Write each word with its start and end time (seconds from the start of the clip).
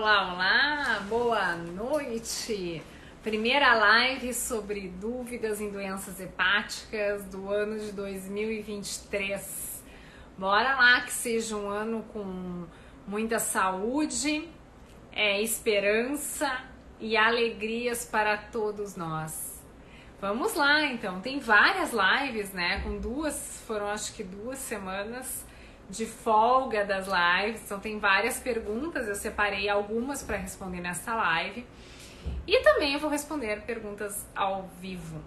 olá, 0.00 0.32
olá, 0.32 1.00
boa 1.10 1.56
noite. 1.56 2.82
Primeira 3.22 3.74
live 3.74 4.32
sobre 4.32 4.88
dúvidas 4.88 5.60
em 5.60 5.70
doenças 5.70 6.18
hepáticas 6.18 7.22
do 7.26 7.50
ano 7.50 7.78
de 7.78 7.92
2023. 7.92 9.84
Bora 10.38 10.74
lá 10.74 11.02
que 11.02 11.12
seja 11.12 11.54
um 11.54 11.68
ano 11.68 12.02
com 12.14 12.66
muita 13.06 13.38
saúde, 13.38 14.48
é, 15.12 15.42
esperança 15.42 16.50
e 16.98 17.14
alegrias 17.14 18.02
para 18.02 18.38
todos 18.38 18.96
nós. 18.96 19.62
Vamos 20.18 20.54
lá, 20.54 20.82
então. 20.84 21.20
Tem 21.20 21.38
várias 21.38 21.90
lives, 21.92 22.54
né? 22.54 22.80
Com 22.80 22.96
duas, 22.96 23.62
foram 23.66 23.86
acho 23.88 24.14
que 24.14 24.24
duas 24.24 24.58
semanas 24.60 25.44
de 25.90 26.06
folga 26.06 26.84
das 26.84 27.06
lives, 27.06 27.62
então 27.64 27.80
tem 27.80 27.98
várias 27.98 28.38
perguntas, 28.38 29.08
eu 29.08 29.14
separei 29.14 29.68
algumas 29.68 30.22
para 30.22 30.36
responder 30.36 30.80
nessa 30.80 31.14
live. 31.14 31.66
E 32.46 32.60
também 32.60 32.94
eu 32.94 33.00
vou 33.00 33.10
responder 33.10 33.62
perguntas 33.62 34.26
ao 34.34 34.68
vivo. 34.80 35.22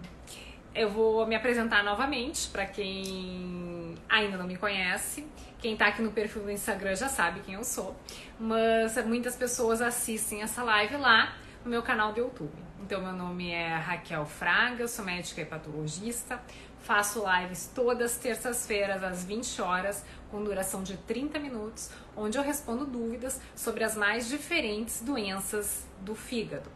Eu 0.74 0.90
vou 0.90 1.26
me 1.26 1.36
apresentar 1.36 1.84
novamente 1.84 2.48
para 2.48 2.66
quem 2.66 3.94
ainda 4.08 4.36
não 4.36 4.46
me 4.46 4.56
conhece. 4.56 5.26
Quem 5.58 5.74
está 5.74 5.86
aqui 5.86 6.02
no 6.02 6.12
perfil 6.12 6.42
do 6.42 6.50
Instagram 6.50 6.94
já 6.94 7.08
sabe 7.08 7.40
quem 7.40 7.54
eu 7.54 7.64
sou, 7.64 7.96
mas 8.38 8.96
muitas 9.06 9.36
pessoas 9.36 9.80
assistem 9.80 10.42
essa 10.42 10.62
live 10.62 10.96
lá 10.96 11.34
no 11.64 11.70
meu 11.70 11.82
canal 11.82 12.12
do 12.12 12.20
YouTube. 12.20 12.52
Então, 12.82 13.00
meu 13.00 13.14
nome 13.14 13.50
é 13.50 13.74
Raquel 13.76 14.26
Fraga, 14.26 14.86
sou 14.86 15.04
médica 15.04 15.40
hepatologista, 15.40 16.38
faço 16.80 17.24
lives 17.26 17.70
todas 17.74 18.18
terças-feiras 18.18 19.02
às 19.02 19.24
20 19.24 19.62
horas, 19.62 20.04
com 20.30 20.44
duração 20.44 20.82
de 20.82 20.98
30 20.98 21.38
minutos, 21.38 21.90
onde 22.14 22.36
eu 22.36 22.42
respondo 22.42 22.84
dúvidas 22.84 23.40
sobre 23.56 23.82
as 23.82 23.96
mais 23.96 24.28
diferentes 24.28 25.00
doenças 25.00 25.88
do 26.00 26.14
fígado. 26.14 26.70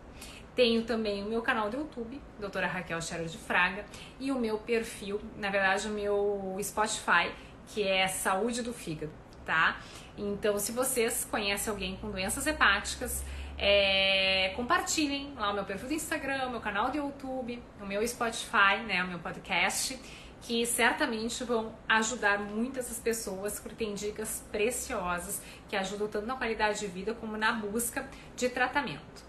Tenho 0.54 0.82
também 0.84 1.22
o 1.22 1.28
meu 1.28 1.42
canal 1.42 1.68
do 1.68 1.76
YouTube, 1.76 2.20
doutora 2.40 2.66
Raquel 2.66 3.00
Scherer 3.02 3.28
de 3.28 3.38
Fraga, 3.38 3.84
e 4.18 4.32
o 4.32 4.38
meu 4.38 4.58
perfil, 4.58 5.20
na 5.36 5.50
verdade, 5.50 5.86
o 5.86 5.90
meu 5.90 6.56
Spotify, 6.62 7.30
que 7.66 7.82
é 7.82 8.08
Saúde 8.08 8.62
do 8.62 8.72
Fígado, 8.72 9.12
tá? 9.44 9.76
Então, 10.16 10.58
se 10.58 10.72
vocês 10.72 11.28
conhecem 11.30 11.70
alguém 11.70 11.96
com 11.96 12.10
doenças 12.10 12.46
hepáticas, 12.46 13.22
é, 13.58 14.52
compartilhem 14.54 15.34
lá 15.36 15.50
o 15.50 15.54
meu 15.54 15.64
perfil 15.64 15.88
do 15.88 15.94
Instagram, 15.94 16.46
o 16.46 16.50
meu 16.50 16.60
canal 16.60 16.90
do 16.90 16.96
YouTube, 16.96 17.60
o 17.80 17.86
meu 17.86 18.06
Spotify, 18.06 18.78
né, 18.86 19.02
o 19.02 19.08
meu 19.08 19.18
podcast, 19.18 19.98
que 20.40 20.64
certamente 20.64 21.42
vão 21.42 21.74
ajudar 21.88 22.38
muitas 22.38 22.86
essas 22.86 23.00
pessoas, 23.00 23.58
porque 23.58 23.74
tem 23.74 23.94
dicas 23.94 24.44
preciosas 24.52 25.42
que 25.68 25.76
ajudam 25.76 26.06
tanto 26.06 26.26
na 26.26 26.36
qualidade 26.36 26.78
de 26.78 26.86
vida 26.86 27.12
como 27.14 27.36
na 27.36 27.52
busca 27.52 28.08
de 28.36 28.48
tratamento. 28.48 29.26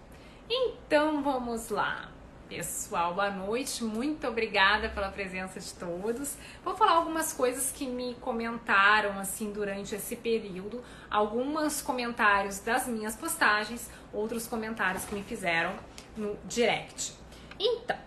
Então 0.48 1.24
vamos 1.24 1.70
lá. 1.70 2.12
Pessoal, 2.50 3.14
boa 3.14 3.30
noite, 3.30 3.84
muito 3.84 4.28
obrigada 4.28 4.90
pela 4.90 5.10
presença 5.10 5.60
de 5.60 5.72
todos. 5.76 6.36
Vou 6.66 6.76
falar 6.76 6.94
algumas 6.94 7.32
coisas 7.32 7.72
que 7.72 7.86
me 7.86 8.16
comentaram 8.16 9.20
assim 9.20 9.52
durante 9.52 9.94
esse 9.94 10.16
período, 10.16 10.84
alguns 11.12 11.80
comentários 11.80 12.58
das 12.58 12.88
minhas 12.88 13.16
postagens, 13.16 13.88
outros 14.12 14.48
comentários 14.48 15.06
que 15.06 15.14
me 15.14 15.22
fizeram 15.22 15.76
no 16.18 16.36
direct. 16.46 17.14
Então, 17.60 17.98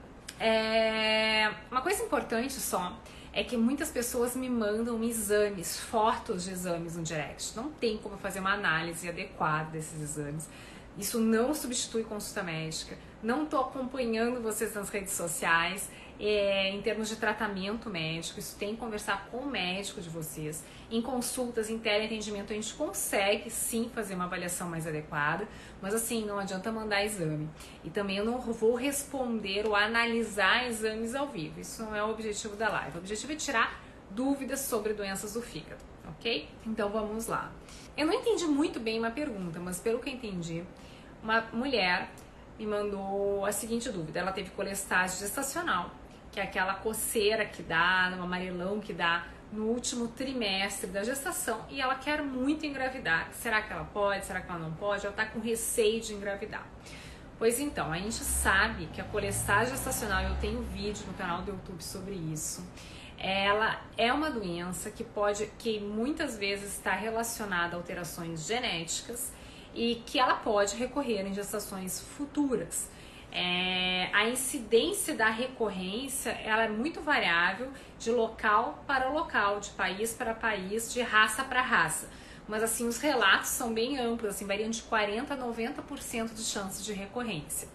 é... 0.40 1.48
uma 1.70 1.80
coisa 1.80 2.02
importante 2.02 2.54
só 2.54 2.98
é 3.32 3.44
que 3.44 3.56
muitas 3.56 3.92
pessoas 3.92 4.34
me 4.34 4.50
mandam 4.50 5.04
exames, 5.04 5.78
fotos 5.78 6.42
de 6.42 6.50
exames 6.50 6.96
no 6.96 7.04
direct. 7.04 7.54
Não 7.54 7.70
tem 7.70 7.96
como 7.96 8.18
fazer 8.18 8.40
uma 8.40 8.54
análise 8.54 9.08
adequada 9.08 9.70
desses 9.70 10.00
exames. 10.02 10.48
Isso 10.98 11.18
não 11.18 11.54
substitui 11.54 12.04
consulta 12.04 12.42
médica 12.42 12.96
não 13.22 13.44
estou 13.44 13.60
acompanhando 13.60 14.42
vocês 14.42 14.74
nas 14.74 14.88
redes 14.88 15.12
sociais. 15.12 15.88
É, 16.20 16.68
em 16.68 16.80
termos 16.82 17.08
de 17.08 17.16
tratamento 17.16 17.90
médico, 17.90 18.38
isso 18.38 18.56
tem 18.56 18.74
que 18.74 18.76
conversar 18.76 19.26
com 19.30 19.38
o 19.38 19.46
médico 19.46 20.00
de 20.00 20.08
vocês. 20.08 20.62
Em 20.88 21.02
consultas, 21.02 21.68
em 21.68 21.78
teleatendimento, 21.78 22.52
a 22.52 22.54
gente 22.54 22.74
consegue 22.74 23.50
sim 23.50 23.90
fazer 23.92 24.14
uma 24.14 24.24
avaliação 24.24 24.68
mais 24.68 24.86
adequada, 24.86 25.48
mas 25.80 25.94
assim, 25.94 26.24
não 26.24 26.38
adianta 26.38 26.70
mandar 26.70 27.04
exame. 27.04 27.48
E 27.82 27.90
também 27.90 28.18
eu 28.18 28.24
não 28.24 28.40
vou 28.40 28.74
responder 28.74 29.66
ou 29.66 29.74
analisar 29.74 30.68
exames 30.68 31.14
ao 31.16 31.26
vivo, 31.26 31.58
isso 31.58 31.82
não 31.82 31.96
é 31.96 32.04
o 32.04 32.10
objetivo 32.10 32.54
da 32.54 32.68
live. 32.68 32.98
O 32.98 33.00
objetivo 33.00 33.32
é 33.32 33.36
tirar 33.36 33.82
dúvidas 34.08 34.60
sobre 34.60 34.92
doenças 34.92 35.32
do 35.32 35.42
fígado, 35.42 35.82
ok? 36.06 36.48
Então 36.64 36.88
vamos 36.90 37.26
lá. 37.26 37.50
Eu 37.96 38.06
não 38.06 38.14
entendi 38.14 38.44
muito 38.44 38.78
bem 38.78 38.98
uma 38.98 39.10
pergunta, 39.10 39.58
mas 39.58 39.80
pelo 39.80 39.98
que 39.98 40.08
eu 40.08 40.14
entendi, 40.14 40.62
uma 41.22 41.40
mulher 41.52 42.08
me 42.58 42.66
mandou 42.66 43.44
a 43.44 43.52
seguinte 43.52 43.90
dúvida. 43.90 44.20
Ela 44.20 44.32
teve 44.32 44.50
colestase 44.50 45.20
gestacional, 45.20 45.90
que 46.30 46.40
é 46.40 46.42
aquela 46.42 46.74
coceira 46.74 47.44
que 47.44 47.62
dá, 47.62 48.12
um 48.18 48.22
amarelão 48.22 48.80
que 48.80 48.92
dá 48.92 49.26
no 49.52 49.66
último 49.66 50.08
trimestre 50.08 50.88
da 50.90 51.04
gestação 51.04 51.66
e 51.68 51.80
ela 51.80 51.94
quer 51.94 52.22
muito 52.22 52.64
engravidar. 52.64 53.28
Será 53.32 53.60
que 53.60 53.72
ela 53.72 53.84
pode? 53.84 54.24
Será 54.24 54.40
que 54.40 54.50
ela 54.50 54.58
não 54.58 54.72
pode? 54.72 55.04
Ela 55.04 55.12
está 55.12 55.26
com 55.26 55.40
receio 55.40 56.00
de 56.00 56.14
engravidar. 56.14 56.66
Pois 57.38 57.60
então, 57.60 57.92
a 57.92 57.98
gente 57.98 58.14
sabe 58.14 58.86
que 58.86 59.00
a 59.00 59.04
colestase 59.04 59.72
gestacional, 59.72 60.22
eu 60.22 60.36
tenho 60.36 60.62
vídeo 60.62 61.04
no 61.06 61.14
canal 61.14 61.42
do 61.42 61.50
YouTube 61.50 61.82
sobre 61.82 62.14
isso. 62.14 62.64
Ela 63.18 63.80
é 63.96 64.12
uma 64.12 64.30
doença 64.30 64.90
que 64.90 65.04
pode, 65.04 65.46
que 65.58 65.80
muitas 65.80 66.38
vezes 66.38 66.76
está 66.76 66.92
relacionada 66.92 67.74
a 67.74 67.78
alterações 67.78 68.46
genéticas 68.46 69.32
e 69.74 70.02
que 70.06 70.18
ela 70.18 70.34
pode 70.34 70.76
recorrer 70.76 71.26
em 71.26 71.34
gestações 71.34 72.00
futuras. 72.00 72.88
É, 73.30 74.10
a 74.12 74.28
incidência 74.28 75.14
da 75.14 75.30
recorrência 75.30 76.30
ela 76.44 76.64
é 76.64 76.68
muito 76.68 77.00
variável 77.00 77.70
de 77.98 78.10
local 78.10 78.84
para 78.86 79.08
local, 79.08 79.58
de 79.58 79.70
país 79.70 80.12
para 80.12 80.34
país, 80.34 80.92
de 80.92 81.00
raça 81.00 81.42
para 81.42 81.62
raça. 81.62 82.10
Mas 82.46 82.62
assim, 82.62 82.86
os 82.86 82.98
relatos 82.98 83.48
são 83.48 83.72
bem 83.72 83.98
amplos, 83.98 84.34
assim, 84.34 84.46
variam 84.46 84.68
de 84.68 84.82
40 84.82 85.32
a 85.32 85.36
90% 85.36 86.34
de 86.34 86.42
chance 86.42 86.82
de 86.82 86.92
recorrência. 86.92 87.68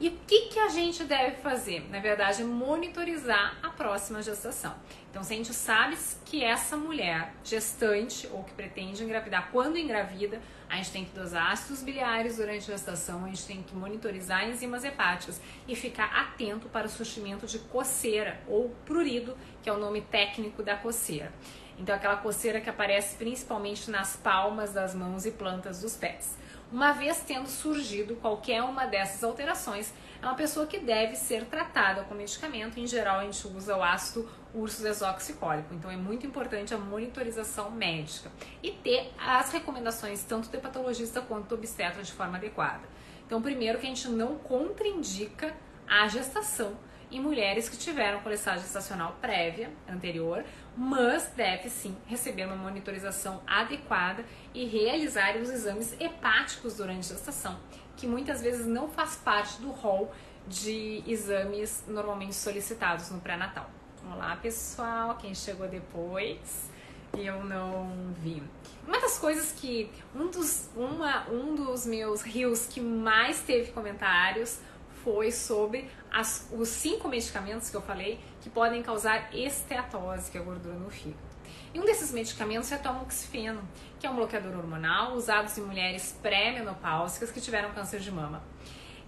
E 0.00 0.08
o 0.08 0.12
que, 0.28 0.42
que 0.42 0.58
a 0.60 0.68
gente 0.68 1.02
deve 1.02 1.36
fazer? 1.36 1.88
Na 1.90 1.98
verdade, 1.98 2.42
é 2.42 2.44
monitorizar 2.44 3.58
a 3.60 3.68
próxima 3.70 4.22
gestação. 4.22 4.72
Então, 5.10 5.24
se 5.24 5.32
a 5.32 5.36
gente 5.36 5.52
sabe 5.52 5.96
que 6.24 6.44
essa 6.44 6.76
mulher 6.76 7.34
gestante 7.42 8.28
ou 8.28 8.44
que 8.44 8.52
pretende 8.52 9.02
engravidar, 9.02 9.48
quando 9.50 9.76
engravida, 9.76 10.40
a 10.68 10.76
gente 10.76 10.92
tem 10.92 11.04
que 11.04 11.18
dosar 11.18 11.50
ácidos 11.50 11.82
biliares 11.82 12.36
durante 12.36 12.70
a 12.70 12.76
gestação, 12.76 13.24
a 13.24 13.28
gente 13.28 13.44
tem 13.44 13.60
que 13.60 13.74
monitorizar 13.74 14.48
enzimas 14.48 14.84
hepáticas 14.84 15.40
e 15.66 15.74
ficar 15.74 16.06
atento 16.14 16.68
para 16.68 16.86
o 16.86 16.90
surgimento 16.90 17.44
de 17.44 17.58
coceira 17.58 18.40
ou 18.46 18.70
prurido, 18.86 19.36
que 19.64 19.68
é 19.68 19.72
o 19.72 19.78
nome 19.78 20.00
técnico 20.02 20.62
da 20.62 20.76
coceira. 20.76 21.32
Então, 21.78 21.94
aquela 21.94 22.16
coceira 22.16 22.60
que 22.60 22.68
aparece 22.68 23.16
principalmente 23.16 23.90
nas 23.90 24.16
palmas 24.16 24.72
das 24.72 24.94
mãos 24.94 25.24
e 25.24 25.30
plantas 25.30 25.80
dos 25.80 25.96
pés. 25.96 26.36
Uma 26.70 26.92
vez 26.92 27.20
tendo 27.20 27.48
surgido 27.48 28.16
qualquer 28.16 28.62
uma 28.62 28.84
dessas 28.84 29.24
alterações, 29.24 29.94
é 30.20 30.26
uma 30.26 30.34
pessoa 30.34 30.66
que 30.66 30.78
deve 30.78 31.14
ser 31.14 31.46
tratada 31.46 32.02
com 32.02 32.14
medicamento. 32.14 32.78
Em 32.78 32.86
geral, 32.86 33.20
a 33.20 33.24
gente 33.24 33.46
usa 33.46 33.76
o 33.76 33.82
ácido 33.82 34.28
urso 34.52 34.82
desoxicólico. 34.82 35.72
Então, 35.72 35.90
é 35.90 35.96
muito 35.96 36.26
importante 36.26 36.74
a 36.74 36.78
monitorização 36.78 37.70
médica 37.70 38.30
e 38.62 38.72
ter 38.72 39.12
as 39.18 39.52
recomendações 39.52 40.22
tanto 40.24 40.48
do 40.48 40.56
hepatologista 40.56 41.20
quanto 41.20 41.48
do 41.48 41.54
obstetra 41.54 42.02
de 42.02 42.12
forma 42.12 42.36
adequada. 42.36 42.82
Então, 43.24 43.40
primeiro 43.40 43.78
que 43.78 43.86
a 43.86 43.88
gente 43.88 44.08
não 44.08 44.36
contraindica 44.36 45.54
a 45.86 46.08
gestação 46.08 46.76
em 47.10 47.20
mulheres 47.20 47.68
que 47.68 47.76
tiveram 47.76 48.20
colestase 48.20 48.62
gestacional 48.62 49.16
prévia, 49.20 49.70
anterior, 49.88 50.44
mas 50.78 51.32
deve 51.34 51.68
sim 51.68 51.96
receber 52.06 52.44
uma 52.44 52.54
monitorização 52.54 53.42
adequada 53.44 54.24
e 54.54 54.64
realizar 54.64 55.36
os 55.36 55.50
exames 55.50 55.92
hepáticos 55.98 56.76
durante 56.76 57.12
a 57.12 57.16
gestação, 57.16 57.58
que 57.96 58.06
muitas 58.06 58.40
vezes 58.40 58.64
não 58.64 58.88
faz 58.88 59.16
parte 59.16 59.60
do 59.60 59.72
rol 59.72 60.12
de 60.46 61.02
exames 61.04 61.82
normalmente 61.88 62.36
solicitados 62.36 63.10
no 63.10 63.20
pré-natal. 63.20 63.68
Olá 64.08 64.36
pessoal, 64.36 65.16
quem 65.16 65.34
chegou 65.34 65.66
depois 65.66 66.70
e 67.16 67.26
eu 67.26 67.42
não 67.42 68.14
vi. 68.22 68.40
Uma 68.86 69.00
das 69.00 69.18
coisas 69.18 69.50
que 69.50 69.90
um 70.14 70.28
dos, 70.28 70.70
uma, 70.76 71.28
um 71.28 71.56
dos 71.56 71.86
meus 71.86 72.22
rios 72.22 72.66
que 72.66 72.80
mais 72.80 73.40
teve 73.40 73.72
comentários 73.72 74.60
foi 75.02 75.32
sobre 75.32 75.90
as, 76.08 76.48
os 76.52 76.68
cinco 76.68 77.08
medicamentos 77.08 77.68
que 77.68 77.76
eu 77.76 77.82
falei 77.82 78.20
que 78.40 78.50
podem 78.50 78.82
causar 78.82 79.34
esteatose, 79.34 80.30
que 80.30 80.38
é 80.38 80.40
a 80.40 80.44
gordura 80.44 80.74
no 80.74 80.90
fígado. 80.90 81.28
E 81.72 81.80
um 81.80 81.84
desses 81.84 82.12
medicamentos 82.12 82.70
é 82.72 82.76
o 82.76 82.78
tamoxifeno, 82.78 83.62
que 83.98 84.06
é 84.06 84.10
um 84.10 84.16
bloqueador 84.16 84.56
hormonal 84.56 85.14
usado 85.14 85.50
em 85.58 85.62
mulheres 85.62 86.18
pré-menopáusicas 86.22 87.30
que 87.30 87.40
tiveram 87.40 87.72
câncer 87.72 88.00
de 88.00 88.10
mama. 88.10 88.42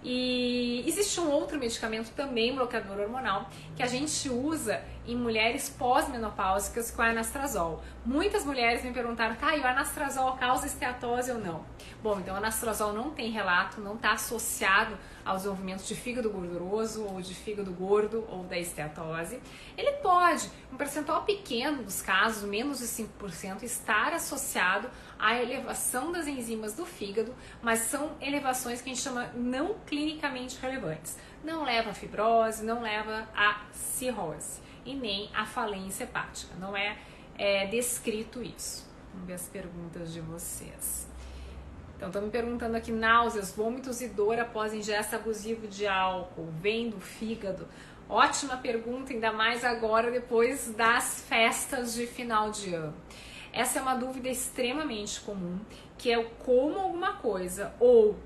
E 0.03 0.83
existe 0.87 1.19
um 1.19 1.29
outro 1.29 1.59
medicamento 1.59 2.11
também 2.11 2.55
bloqueador 2.55 2.99
hormonal 2.99 3.49
que 3.75 3.83
a 3.83 3.87
gente 3.87 4.29
usa 4.29 4.81
em 5.05 5.15
mulheres 5.15 5.69
pós-menopáusicas 5.69 6.91
com 6.91 7.01
anastrozol. 7.01 7.83
Muitas 8.05 8.45
mulheres 8.45 8.83
me 8.83 8.91
perguntaram, 8.91 9.35
tá, 9.35 9.55
e 9.55 9.59
o 9.59 9.65
anastrozol 9.65 10.33
causa 10.33 10.67
esteatose 10.67 11.31
ou 11.31 11.39
não? 11.39 11.65
Bom, 12.01 12.19
então 12.19 12.33
o 12.33 12.37
anastrozol 12.37 12.93
não 12.93 13.11
tem 13.11 13.31
relato, 13.31 13.81
não 13.81 13.95
está 13.95 14.13
associado 14.13 14.97
ao 15.23 15.37
desenvolvimento 15.37 15.83
de 15.83 15.95
fígado 15.95 16.29
gorduroso 16.29 17.03
ou 17.05 17.21
de 17.21 17.33
fígado 17.33 17.71
gordo 17.71 18.25
ou 18.27 18.43
da 18.43 18.57
esteatose. 18.57 19.39
Ele 19.77 19.91
pode, 19.93 20.49
um 20.71 20.77
percentual 20.77 21.23
pequeno 21.23 21.83
dos 21.83 22.01
casos, 22.01 22.43
menos 22.43 22.79
de 22.79 22.85
5%, 22.85 23.63
estar 23.63 24.13
associado 24.13 24.89
à 25.21 25.39
elevação 25.39 26.11
das 26.11 26.27
enzimas 26.27 26.73
do 26.73 26.85
fígado, 26.85 27.33
mas 27.61 27.79
são 27.81 28.17
elevações 28.19 28.81
que 28.81 28.89
a 28.89 28.93
gente 28.93 29.03
chama 29.03 29.27
não 29.35 29.75
clinicamente 29.85 30.57
relevantes. 30.59 31.15
Não 31.43 31.63
leva 31.63 31.91
a 31.91 31.93
fibrose, 31.93 32.65
não 32.65 32.81
leva 32.81 33.29
a 33.35 33.61
cirrose 33.71 34.59
e 34.83 34.95
nem 34.95 35.29
a 35.33 35.45
falência 35.45 36.05
hepática. 36.05 36.55
Não 36.59 36.75
é, 36.75 36.97
é 37.37 37.67
descrito 37.67 38.41
isso. 38.41 38.89
Vamos 39.13 39.27
ver 39.27 39.33
as 39.33 39.47
perguntas 39.47 40.11
de 40.11 40.21
vocês. 40.21 41.07
Então, 41.95 42.09
estão 42.09 42.23
me 42.23 42.31
perguntando 42.31 42.75
aqui: 42.75 42.91
náuseas, 42.91 43.51
vômitos 43.55 44.01
e 44.01 44.07
dor 44.07 44.39
após 44.39 44.73
ingesta 44.73 45.17
abusiva 45.17 45.67
de 45.67 45.85
álcool, 45.85 46.49
vem 46.59 46.89
do 46.89 46.99
fígado? 46.99 47.67
Ótima 48.09 48.57
pergunta, 48.57 49.13
ainda 49.13 49.31
mais 49.31 49.63
agora 49.63 50.09
depois 50.09 50.73
das 50.73 51.21
festas 51.29 51.93
de 51.93 52.07
final 52.07 52.49
de 52.49 52.73
ano. 52.73 52.95
Essa 53.53 53.79
é 53.79 53.81
uma 53.81 53.95
dúvida 53.95 54.29
extremamente 54.29 55.19
comum, 55.21 55.59
que 55.97 56.11
é 56.11 56.23
como 56.45 56.79
alguma 56.79 57.13
coisa, 57.13 57.73
ou 57.79 58.17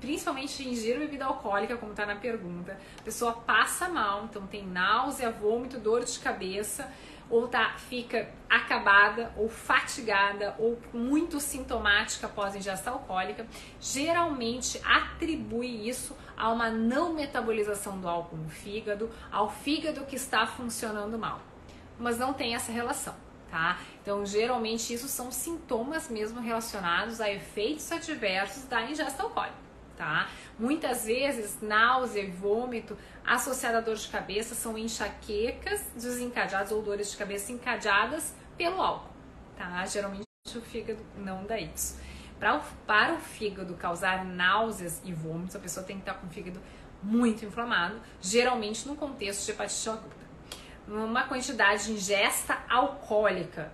principalmente 0.00 0.68
ingir 0.68 0.98
bebida 0.98 1.24
alcoólica, 1.24 1.76
como 1.76 1.92
está 1.92 2.04
na 2.04 2.16
pergunta, 2.16 2.78
a 2.98 3.02
pessoa 3.02 3.32
passa 3.32 3.88
mal, 3.88 4.24
então 4.24 4.46
tem 4.46 4.66
náusea, 4.66 5.30
vômito, 5.30 5.78
dor 5.78 6.04
de 6.04 6.18
cabeça, 6.18 6.92
ou 7.30 7.48
tá, 7.48 7.76
fica 7.78 8.28
acabada, 8.50 9.32
ou 9.36 9.48
fatigada, 9.48 10.54
ou 10.58 10.78
muito 10.92 11.40
sintomática 11.40 12.26
após 12.26 12.54
ingesta 12.54 12.90
alcoólica, 12.90 13.46
geralmente 13.80 14.78
atribui 14.84 15.88
isso 15.88 16.14
a 16.36 16.50
uma 16.50 16.68
não 16.68 17.14
metabolização 17.14 17.98
do 17.98 18.08
álcool 18.08 18.36
no 18.36 18.50
fígado, 18.50 19.08
ao 19.30 19.48
fígado 19.48 20.04
que 20.04 20.16
está 20.16 20.46
funcionando 20.46 21.18
mal. 21.18 21.40
Mas 21.98 22.18
não 22.18 22.34
tem 22.34 22.54
essa 22.54 22.70
relação, 22.70 23.14
tá? 23.52 23.78
Então, 24.00 24.24
geralmente, 24.24 24.94
isso 24.94 25.06
são 25.06 25.30
sintomas 25.30 26.08
mesmo 26.08 26.40
relacionados 26.40 27.20
a 27.20 27.30
efeitos 27.30 27.92
adversos 27.92 28.64
da 28.64 28.82
ingesta 28.82 29.22
alcoólica 29.22 29.62
tá? 30.02 30.28
Muitas 30.58 31.04
vezes, 31.04 31.58
náusea 31.60 32.22
e 32.22 32.30
vômito 32.30 32.96
associado 33.24 33.76
à 33.78 33.80
dor 33.80 33.94
de 33.94 34.08
cabeça 34.08 34.54
são 34.54 34.76
enxaquecas 34.76 35.80
desencadeadas 35.94 36.72
ou 36.72 36.82
dores 36.82 37.10
de 37.10 37.16
cabeça 37.16 37.52
encadeadas 37.52 38.34
pelo 38.56 38.80
álcool, 38.80 39.12
tá? 39.56 39.84
Geralmente 39.86 40.26
o 40.56 40.60
fígado 40.60 41.04
não 41.16 41.44
dá 41.44 41.60
isso. 41.60 42.00
Pra, 42.38 42.60
para 42.86 43.14
o 43.14 43.20
fígado 43.20 43.74
causar 43.74 44.24
náuseas 44.24 45.00
e 45.04 45.12
vômitos, 45.12 45.54
a 45.54 45.60
pessoa 45.60 45.86
tem 45.86 45.96
que 45.96 46.02
estar 46.02 46.14
com 46.14 46.26
o 46.26 46.30
fígado 46.30 46.60
muito 47.02 47.44
inflamado, 47.44 48.00
geralmente 48.20 48.86
no 48.88 48.96
contexto 48.96 49.44
de 49.44 49.52
hepatite. 49.52 50.21
Uma 50.86 51.24
quantidade 51.24 51.84
de 51.86 51.92
ingesta 51.92 52.58
alcoólica 52.68 53.72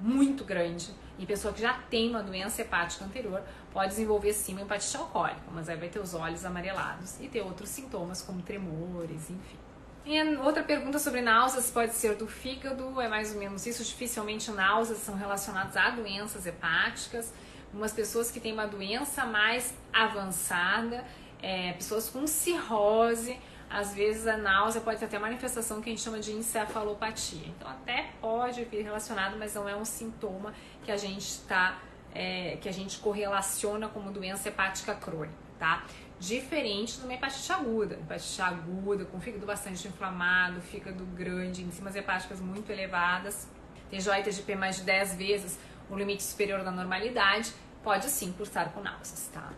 muito 0.00 0.44
grande 0.44 0.92
e 1.18 1.26
pessoa 1.26 1.52
que 1.52 1.60
já 1.60 1.74
tem 1.74 2.10
uma 2.10 2.22
doença 2.22 2.62
hepática 2.62 3.04
anterior 3.04 3.42
pode 3.72 3.88
desenvolver 3.90 4.32
sim 4.32 4.52
uma 4.52 4.62
hepatite 4.62 4.96
alcoólica, 4.96 5.42
mas 5.52 5.68
aí 5.68 5.76
vai 5.76 5.88
ter 5.88 5.98
os 5.98 6.14
olhos 6.14 6.44
amarelados 6.44 7.20
e 7.20 7.28
ter 7.28 7.40
outros 7.40 7.68
sintomas 7.68 8.22
como 8.22 8.40
tremores, 8.42 9.30
enfim. 9.30 9.58
E 10.06 10.36
outra 10.38 10.62
pergunta 10.62 10.98
sobre 10.98 11.20
náuseas 11.20 11.70
pode 11.70 11.92
ser 11.92 12.14
do 12.14 12.26
fígado, 12.26 12.98
é 13.00 13.08
mais 13.08 13.34
ou 13.34 13.38
menos 13.38 13.66
isso. 13.66 13.84
Dificilmente 13.84 14.50
náuseas 14.50 15.00
são 15.00 15.14
relacionadas 15.14 15.76
a 15.76 15.90
doenças 15.90 16.46
hepáticas. 16.46 17.32
Umas 17.74 17.92
pessoas 17.92 18.30
que 18.30 18.40
têm 18.40 18.54
uma 18.54 18.66
doença 18.66 19.26
mais 19.26 19.74
avançada, 19.92 21.04
é, 21.42 21.74
pessoas 21.74 22.08
com 22.08 22.26
cirrose, 22.26 23.38
às 23.70 23.94
vezes 23.94 24.26
a 24.26 24.36
náusea 24.36 24.80
pode 24.80 24.98
ter 24.98 25.06
até 25.06 25.18
manifestação 25.18 25.80
que 25.80 25.90
a 25.90 25.92
gente 25.92 26.02
chama 26.02 26.18
de 26.18 26.32
encefalopatia. 26.32 27.46
Então 27.48 27.68
até 27.68 28.10
pode 28.20 28.64
vir 28.64 28.82
relacionado, 28.82 29.36
mas 29.38 29.54
não 29.54 29.68
é 29.68 29.76
um 29.76 29.84
sintoma 29.84 30.54
que 30.82 30.90
a 30.90 30.96
gente 30.96 31.26
está 31.26 31.78
é, 32.14 32.56
que 32.60 32.68
a 32.68 32.72
gente 32.72 32.98
correlaciona 32.98 33.88
como 33.88 34.10
doença 34.10 34.48
hepática 34.48 34.94
crônica, 34.94 35.34
tá? 35.58 35.84
Diferente 36.18 36.98
de 36.98 37.04
uma 37.04 37.14
hepatite 37.14 37.52
aguda. 37.52 37.94
Hepatite 37.94 38.42
aguda, 38.42 39.04
com 39.04 39.20
fígado 39.20 39.46
bastante 39.46 39.86
inflamado, 39.86 40.60
fígado 40.60 41.04
grande, 41.04 41.62
enzimas 41.62 41.94
hepáticas 41.94 42.40
muito 42.40 42.70
elevadas, 42.72 43.48
TJ 43.90 44.22
de 44.22 44.42
P 44.42 44.56
mais 44.56 44.76
de 44.76 44.82
10 44.82 45.14
vezes 45.14 45.58
o 45.90 45.96
limite 45.96 46.22
superior 46.22 46.62
da 46.62 46.70
normalidade, 46.70 47.52
pode 47.82 48.06
sim 48.06 48.32
cursar 48.32 48.70
com 48.70 48.80
náuseas, 48.80 49.30
tá? 49.32 49.50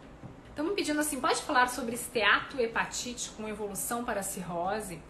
Estamos 0.61 0.77
pedindo 0.77 1.01
assim, 1.01 1.19
pode 1.19 1.41
falar 1.41 1.71
sobre 1.71 1.95
esteatohepatite 1.95 3.31
com 3.31 3.49
evolução 3.49 4.05
para 4.05 4.23
cirrose? 4.23 5.01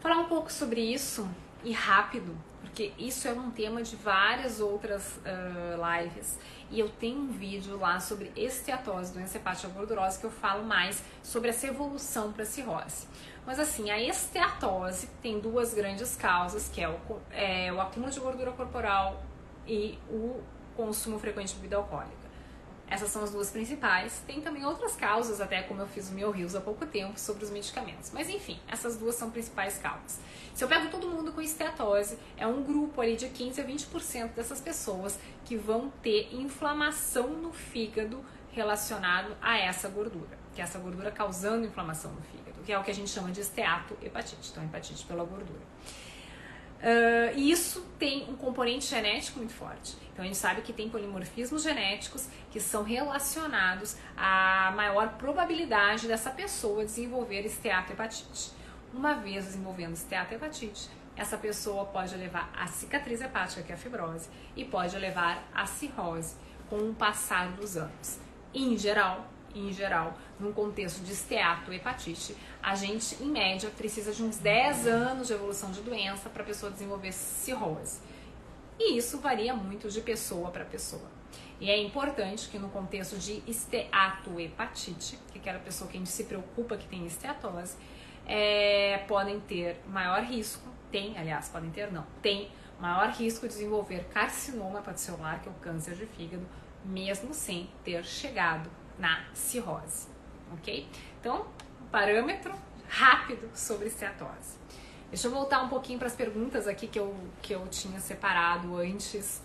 Falar 0.00 0.16
um 0.16 0.24
pouco 0.24 0.50
sobre 0.50 0.80
isso 0.80 1.28
e 1.62 1.70
rápido, 1.70 2.34
porque 2.62 2.94
isso 2.98 3.28
é 3.28 3.32
um 3.32 3.50
tema 3.50 3.82
de 3.82 3.94
várias 3.94 4.58
outras 4.58 5.16
uh, 5.18 6.00
lives. 6.00 6.38
E 6.70 6.80
eu 6.80 6.88
tenho 6.88 7.18
um 7.18 7.26
vídeo 7.30 7.76
lá 7.76 8.00
sobre 8.00 8.32
esteatose, 8.34 9.12
doença 9.12 9.36
hepática 9.36 9.68
gordurosa, 9.68 10.18
que 10.18 10.24
eu 10.24 10.30
falo 10.30 10.64
mais 10.64 11.04
sobre 11.22 11.50
essa 11.50 11.66
evolução 11.66 12.32
para 12.32 12.46
cirrose. 12.46 13.06
Mas 13.44 13.60
assim, 13.60 13.90
a 13.90 14.02
esteatose 14.02 15.10
tem 15.20 15.38
duas 15.40 15.74
grandes 15.74 16.16
causas, 16.16 16.70
que 16.70 16.80
é 16.80 16.88
o, 16.88 16.98
é 17.32 17.70
o 17.70 17.82
acúmulo 17.82 18.10
de 18.10 18.18
gordura 18.18 18.52
corporal 18.52 19.22
e 19.66 19.98
o 20.08 20.40
consumo 20.74 21.18
frequente 21.18 21.48
de 21.48 21.56
bebida 21.56 21.76
alcoólica. 21.76 22.17
Essas 22.90 23.10
são 23.10 23.22
as 23.22 23.30
duas 23.30 23.50
principais. 23.50 24.22
Tem 24.26 24.40
também 24.40 24.64
outras 24.64 24.96
causas, 24.96 25.40
até 25.40 25.62
como 25.62 25.80
eu 25.80 25.86
fiz 25.86 26.08
o 26.08 26.12
meu 26.12 26.30
Rios 26.30 26.54
há 26.54 26.60
pouco 26.60 26.86
tempo, 26.86 27.18
sobre 27.18 27.44
os 27.44 27.50
medicamentos. 27.50 28.10
Mas 28.12 28.28
enfim, 28.28 28.58
essas 28.66 28.96
duas 28.96 29.14
são 29.14 29.30
principais 29.30 29.78
causas. 29.78 30.18
Se 30.54 30.64
eu 30.64 30.68
pego 30.68 30.88
todo 30.88 31.06
mundo 31.06 31.32
com 31.32 31.40
esteatose, 31.40 32.18
é 32.36 32.46
um 32.46 32.62
grupo 32.62 33.00
ali 33.00 33.16
de 33.16 33.28
15 33.28 33.60
a 33.60 33.64
20% 33.64 34.32
dessas 34.34 34.60
pessoas 34.60 35.18
que 35.44 35.56
vão 35.56 35.90
ter 36.02 36.34
inflamação 36.34 37.28
no 37.28 37.52
fígado 37.52 38.24
relacionado 38.52 39.36
a 39.40 39.58
essa 39.58 39.88
gordura, 39.88 40.36
que 40.54 40.60
é 40.60 40.64
essa 40.64 40.78
gordura 40.78 41.10
causando 41.10 41.66
inflamação 41.66 42.10
no 42.12 42.22
fígado, 42.22 42.58
que 42.64 42.72
é 42.72 42.78
o 42.78 42.82
que 42.82 42.90
a 42.90 42.94
gente 42.94 43.10
chama 43.10 43.30
de 43.30 43.40
esteatohepatite, 43.40 44.50
então 44.50 44.64
hepatite 44.64 45.04
pela 45.04 45.24
gordura. 45.24 45.60
Uh, 46.78 47.36
e 47.36 47.50
isso 47.50 47.84
tem 47.98 48.30
um 48.30 48.36
componente 48.36 48.86
genético 48.86 49.38
muito 49.38 49.52
forte. 49.52 49.96
Então 50.12 50.24
a 50.24 50.26
gente 50.26 50.38
sabe 50.38 50.62
que 50.62 50.72
tem 50.72 50.88
polimorfismos 50.88 51.62
genéticos 51.62 52.28
que 52.50 52.60
são 52.60 52.82
relacionados 52.82 53.96
à 54.16 54.72
maior 54.74 55.10
probabilidade 55.14 56.06
dessa 56.06 56.30
pessoa 56.30 56.84
desenvolver 56.84 57.44
esteatohepatite. 57.44 58.52
Uma 58.92 59.14
vez 59.14 59.44
desenvolvendo 59.44 59.94
esteatohepatite, 59.94 60.88
essa 61.16 61.36
pessoa 61.36 61.84
pode 61.84 62.14
levar 62.16 62.50
a 62.56 62.68
cicatriz 62.68 63.20
hepática, 63.20 63.62
que 63.62 63.72
é 63.72 63.74
a 63.74 63.78
fibrose, 63.78 64.28
e 64.56 64.64
pode 64.64 64.96
levar 64.96 65.48
a 65.52 65.66
cirrose 65.66 66.36
com 66.70 66.76
o 66.76 66.94
passar 66.94 67.52
dos 67.52 67.76
anos. 67.76 68.20
Em 68.54 68.78
geral, 68.78 69.26
em 69.54 69.72
geral, 69.72 70.16
num 70.38 70.52
contexto 70.52 71.02
de 71.02 71.12
esteatohepatite, 71.12 72.36
a 72.62 72.74
gente, 72.74 73.22
em 73.22 73.30
média, 73.30 73.70
precisa 73.70 74.12
de 74.12 74.22
uns 74.22 74.38
10 74.38 74.86
anos 74.86 75.26
de 75.26 75.32
evolução 75.32 75.70
de 75.70 75.80
doença 75.80 76.28
para 76.28 76.42
a 76.42 76.46
pessoa 76.46 76.70
desenvolver 76.70 77.12
cirrose. 77.12 78.00
E 78.78 78.96
isso 78.96 79.18
varia 79.18 79.54
muito 79.54 79.88
de 79.88 80.00
pessoa 80.00 80.50
para 80.50 80.64
pessoa. 80.64 81.10
E 81.60 81.68
é 81.70 81.82
importante 81.82 82.48
que 82.48 82.58
no 82.58 82.68
contexto 82.68 83.18
de 83.18 83.42
esteatohepatite, 83.46 85.18
que 85.32 85.38
é 85.38 85.40
aquela 85.40 85.58
pessoa 85.58 85.90
que 85.90 85.96
a 85.96 86.00
gente 86.00 86.10
se 86.10 86.24
preocupa 86.24 86.76
que 86.76 86.86
tem 86.86 87.04
esteatose, 87.04 87.76
é, 88.26 88.98
podem 89.08 89.40
ter 89.40 89.80
maior 89.86 90.22
risco, 90.22 90.68
tem, 90.92 91.18
aliás, 91.18 91.48
podem 91.48 91.70
ter 91.70 91.90
não, 91.90 92.06
tem 92.22 92.50
maior 92.78 93.08
risco 93.10 93.48
de 93.48 93.54
desenvolver 93.54 94.04
carcinoma 94.12 94.78
hepatocelular, 94.78 95.40
que 95.42 95.48
é 95.48 95.50
o 95.50 95.54
câncer 95.56 95.96
de 95.96 96.06
fígado, 96.06 96.46
mesmo 96.84 97.34
sem 97.34 97.68
ter 97.82 98.04
chegado 98.04 98.70
na 98.98 99.24
cirrose, 99.32 100.08
ok? 100.52 100.88
Então, 101.20 101.46
parâmetro 101.90 102.52
rápido 102.88 103.50
sobre 103.54 103.88
esteatose. 103.88 104.58
Deixa 105.10 105.26
eu 105.26 105.30
voltar 105.30 105.62
um 105.62 105.68
pouquinho 105.68 105.98
para 105.98 106.08
as 106.08 106.14
perguntas 106.14 106.66
aqui 106.66 106.86
que 106.86 106.98
eu, 106.98 107.14
que 107.40 107.54
eu 107.54 107.66
tinha 107.68 107.98
separado 108.00 108.76
antes 108.76 109.42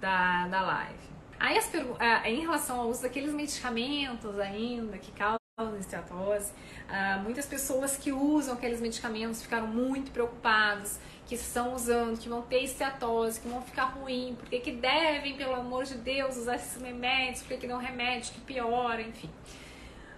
da, 0.00 0.48
da 0.48 0.60
live. 0.62 1.06
Aí, 1.38 1.56
as 1.56 1.70
é, 2.00 2.30
em 2.30 2.40
relação 2.40 2.80
ao 2.80 2.88
uso 2.88 3.02
daqueles 3.02 3.32
medicamentos 3.32 4.38
ainda 4.38 4.98
que 4.98 5.12
causam 5.12 5.45
esteatose, 5.80 6.52
uh, 6.86 7.22
muitas 7.22 7.46
pessoas 7.46 7.96
que 7.96 8.12
usam 8.12 8.52
aqueles 8.52 8.78
medicamentos 8.78 9.40
ficaram 9.40 9.66
muito 9.66 10.10
preocupadas 10.10 11.00
que 11.26 11.34
estão 11.34 11.74
usando, 11.74 12.18
que 12.18 12.28
vão 12.28 12.42
ter 12.42 12.62
esteatose, 12.62 13.40
que 13.40 13.48
vão 13.48 13.62
ficar 13.62 13.84
ruim, 13.84 14.36
porque 14.38 14.60
que 14.60 14.70
devem, 14.72 15.34
pelo 15.34 15.54
amor 15.54 15.84
de 15.84 15.94
Deus, 15.94 16.36
usar 16.36 16.56
esses 16.56 16.78
remédios, 16.82 17.40
porque 17.40 17.56
que 17.56 17.66
não 17.66 17.78
remédio 17.78 18.34
que 18.34 18.40
piora, 18.42 19.00
enfim. 19.00 19.30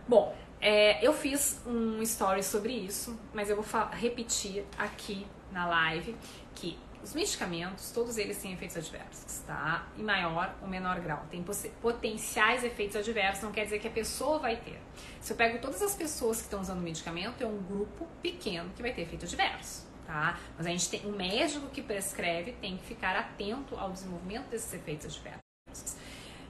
Bom, 0.08 0.34
é, 0.60 1.06
eu 1.06 1.12
fiz 1.12 1.62
um 1.64 2.02
story 2.02 2.42
sobre 2.42 2.72
isso, 2.72 3.16
mas 3.32 3.48
eu 3.48 3.54
vou 3.54 3.64
repetir 3.92 4.64
aqui 4.76 5.24
na 5.52 5.68
live 5.68 6.16
que 6.56 6.76
os 7.08 7.14
medicamentos, 7.14 7.90
todos 7.90 8.18
eles 8.18 8.36
têm 8.36 8.52
efeitos 8.52 8.76
adversos, 8.76 9.38
tá? 9.46 9.88
Em 9.96 10.02
maior 10.02 10.54
ou 10.60 10.68
menor 10.68 11.00
grau. 11.00 11.24
Tem 11.30 11.42
potenciais 11.80 12.62
efeitos 12.62 12.96
adversos, 12.96 13.42
não 13.42 13.50
quer 13.50 13.64
dizer 13.64 13.78
que 13.78 13.88
a 13.88 13.90
pessoa 13.90 14.38
vai 14.38 14.56
ter. 14.56 14.78
Se 15.18 15.32
eu 15.32 15.36
pego 15.36 15.58
todas 15.58 15.80
as 15.80 15.94
pessoas 15.94 16.36
que 16.36 16.44
estão 16.44 16.60
usando 16.60 16.80
medicamento, 16.80 17.42
é 17.42 17.46
um 17.46 17.62
grupo 17.62 18.06
pequeno 18.20 18.70
que 18.76 18.82
vai 18.82 18.92
ter 18.92 19.02
efeito 19.02 19.24
adverso, 19.24 19.86
tá? 20.06 20.38
Mas 20.56 20.66
a 20.66 20.70
gente 20.70 20.90
tem 20.90 21.06
um 21.06 21.16
médico 21.16 21.68
que 21.68 21.80
prescreve 21.80 22.52
tem 22.52 22.76
que 22.76 22.84
ficar 22.84 23.16
atento 23.16 23.74
ao 23.76 23.90
desenvolvimento 23.90 24.48
desses 24.50 24.72
efeitos 24.74 25.06
adversos. 25.06 25.96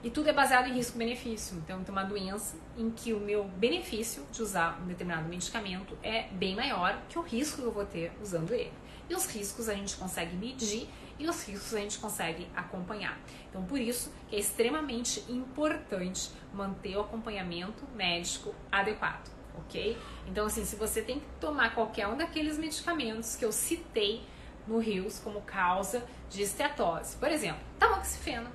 E 0.03 0.09
tudo 0.09 0.29
é 0.29 0.33
baseado 0.33 0.67
em 0.67 0.73
risco-benefício. 0.73 1.57
Então, 1.57 1.83
tem 1.83 1.91
uma 1.91 2.03
doença 2.03 2.55
em 2.77 2.89
que 2.89 3.13
o 3.13 3.19
meu 3.19 3.45
benefício 3.45 4.25
de 4.31 4.41
usar 4.41 4.79
um 4.81 4.87
determinado 4.87 5.27
medicamento 5.27 5.97
é 6.01 6.23
bem 6.31 6.55
maior 6.55 7.01
que 7.09 7.19
o 7.19 7.21
risco 7.21 7.61
que 7.61 7.67
eu 7.67 7.71
vou 7.71 7.85
ter 7.85 8.11
usando 8.21 8.53
ele. 8.53 8.71
E 9.09 9.15
os 9.15 9.25
riscos 9.25 9.67
a 9.67 9.73
gente 9.73 9.95
consegue 9.95 10.35
medir 10.35 10.87
e 11.17 11.27
os 11.27 11.43
riscos 11.45 11.73
a 11.73 11.79
gente 11.79 11.99
consegue 11.99 12.47
acompanhar. 12.55 13.19
Então, 13.49 13.65
por 13.65 13.79
isso 13.79 14.13
que 14.29 14.35
é 14.35 14.39
extremamente 14.39 15.23
importante 15.29 16.31
manter 16.53 16.95
o 16.95 17.01
acompanhamento 17.01 17.83
médico 17.95 18.55
adequado, 18.71 19.29
ok? 19.57 19.97
Então, 20.27 20.45
assim, 20.45 20.63
se 20.63 20.75
você 20.75 21.01
tem 21.01 21.19
que 21.19 21.25
tomar 21.41 21.75
qualquer 21.75 22.07
um 22.07 22.15
daqueles 22.15 22.57
medicamentos 22.57 23.35
que 23.35 23.43
eu 23.43 23.51
citei 23.51 24.23
no 24.65 24.77
RIOS 24.77 25.19
como 25.19 25.41
causa 25.41 26.05
de 26.29 26.43
esteatose, 26.43 27.17
por 27.17 27.29
exemplo, 27.29 27.61
tamoxifeno, 27.77 28.49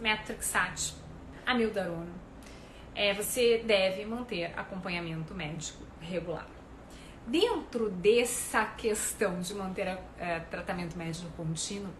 metrixate, 0.00 0.94
amildarona, 1.46 2.10
é, 2.94 3.14
você 3.14 3.62
deve 3.64 4.04
manter 4.04 4.58
acompanhamento 4.58 5.34
médico 5.34 5.82
regular. 6.00 6.46
Dentro 7.26 7.88
dessa 7.88 8.64
questão 8.64 9.40
de 9.40 9.54
manter 9.54 9.98
é, 10.18 10.40
tratamento 10.40 10.96
médico 10.98 11.30
contínuo, 11.36 11.92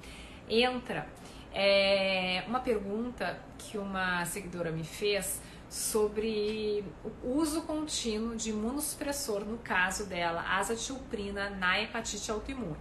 entra 0.49 1.07
é, 1.55 2.45
uma 2.49 2.61
pergunta 2.61 3.39
que 3.57 3.79
uma 3.79 4.25
seguidora 4.25 4.73
me 4.73 4.83
fez 4.83 5.41
sobre 5.71 6.85
o 7.23 7.39
uso 7.39 7.63
contínuo 7.63 8.37
de 8.37 8.51
imunossupressor, 8.51 9.45
no 9.45 9.59
caso 9.59 10.07
dela, 10.07 10.45
azatilprina 10.59 11.51
na 11.51 11.81
hepatite 11.81 12.31
autoimune. 12.31 12.77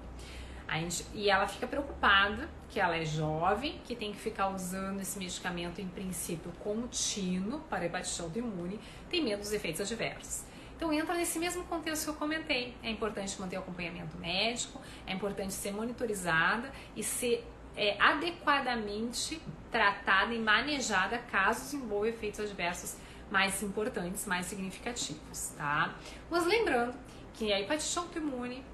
Gente, 0.67 1.05
e 1.13 1.29
ela 1.29 1.47
fica 1.47 1.67
preocupada 1.67 2.49
que 2.69 2.79
ela 2.79 2.95
é 2.95 3.03
jovem, 3.05 3.79
que 3.85 3.93
tem 3.95 4.13
que 4.13 4.19
ficar 4.19 4.49
usando 4.49 5.01
esse 5.01 5.19
medicamento 5.19 5.79
em 5.79 5.87
princípio 5.87 6.51
contínuo 6.63 7.59
para 7.69 7.85
hepatite 7.85 8.21
autoimune, 8.21 8.79
tem 9.09 9.21
medo 9.21 9.39
dos 9.39 9.51
efeitos 9.51 9.81
adversos. 9.81 10.45
Então 10.81 10.91
entra 10.91 11.13
nesse 11.13 11.37
mesmo 11.37 11.63
contexto 11.65 12.05
que 12.05 12.09
eu 12.09 12.15
comentei. 12.15 12.75
É 12.81 12.89
importante 12.89 13.39
manter 13.39 13.55
o 13.55 13.59
acompanhamento 13.59 14.17
médico, 14.17 14.81
é 15.05 15.13
importante 15.13 15.53
ser 15.53 15.71
monitorizada 15.71 16.71
e 16.95 17.03
ser 17.03 17.47
é, 17.77 17.95
adequadamente 18.01 19.39
tratada 19.69 20.33
e 20.33 20.39
manejada 20.39 21.19
caso 21.19 21.65
desenvolva 21.65 22.09
efeitos 22.09 22.39
adversos 22.39 22.95
mais 23.29 23.61
importantes, 23.61 24.25
mais 24.25 24.47
significativos, 24.47 25.49
tá? 25.55 25.93
Mas 26.31 26.47
lembrando 26.47 26.97
que 27.35 27.53
a 27.53 27.59
hepatite 27.59 27.99
autoimune 27.99 28.65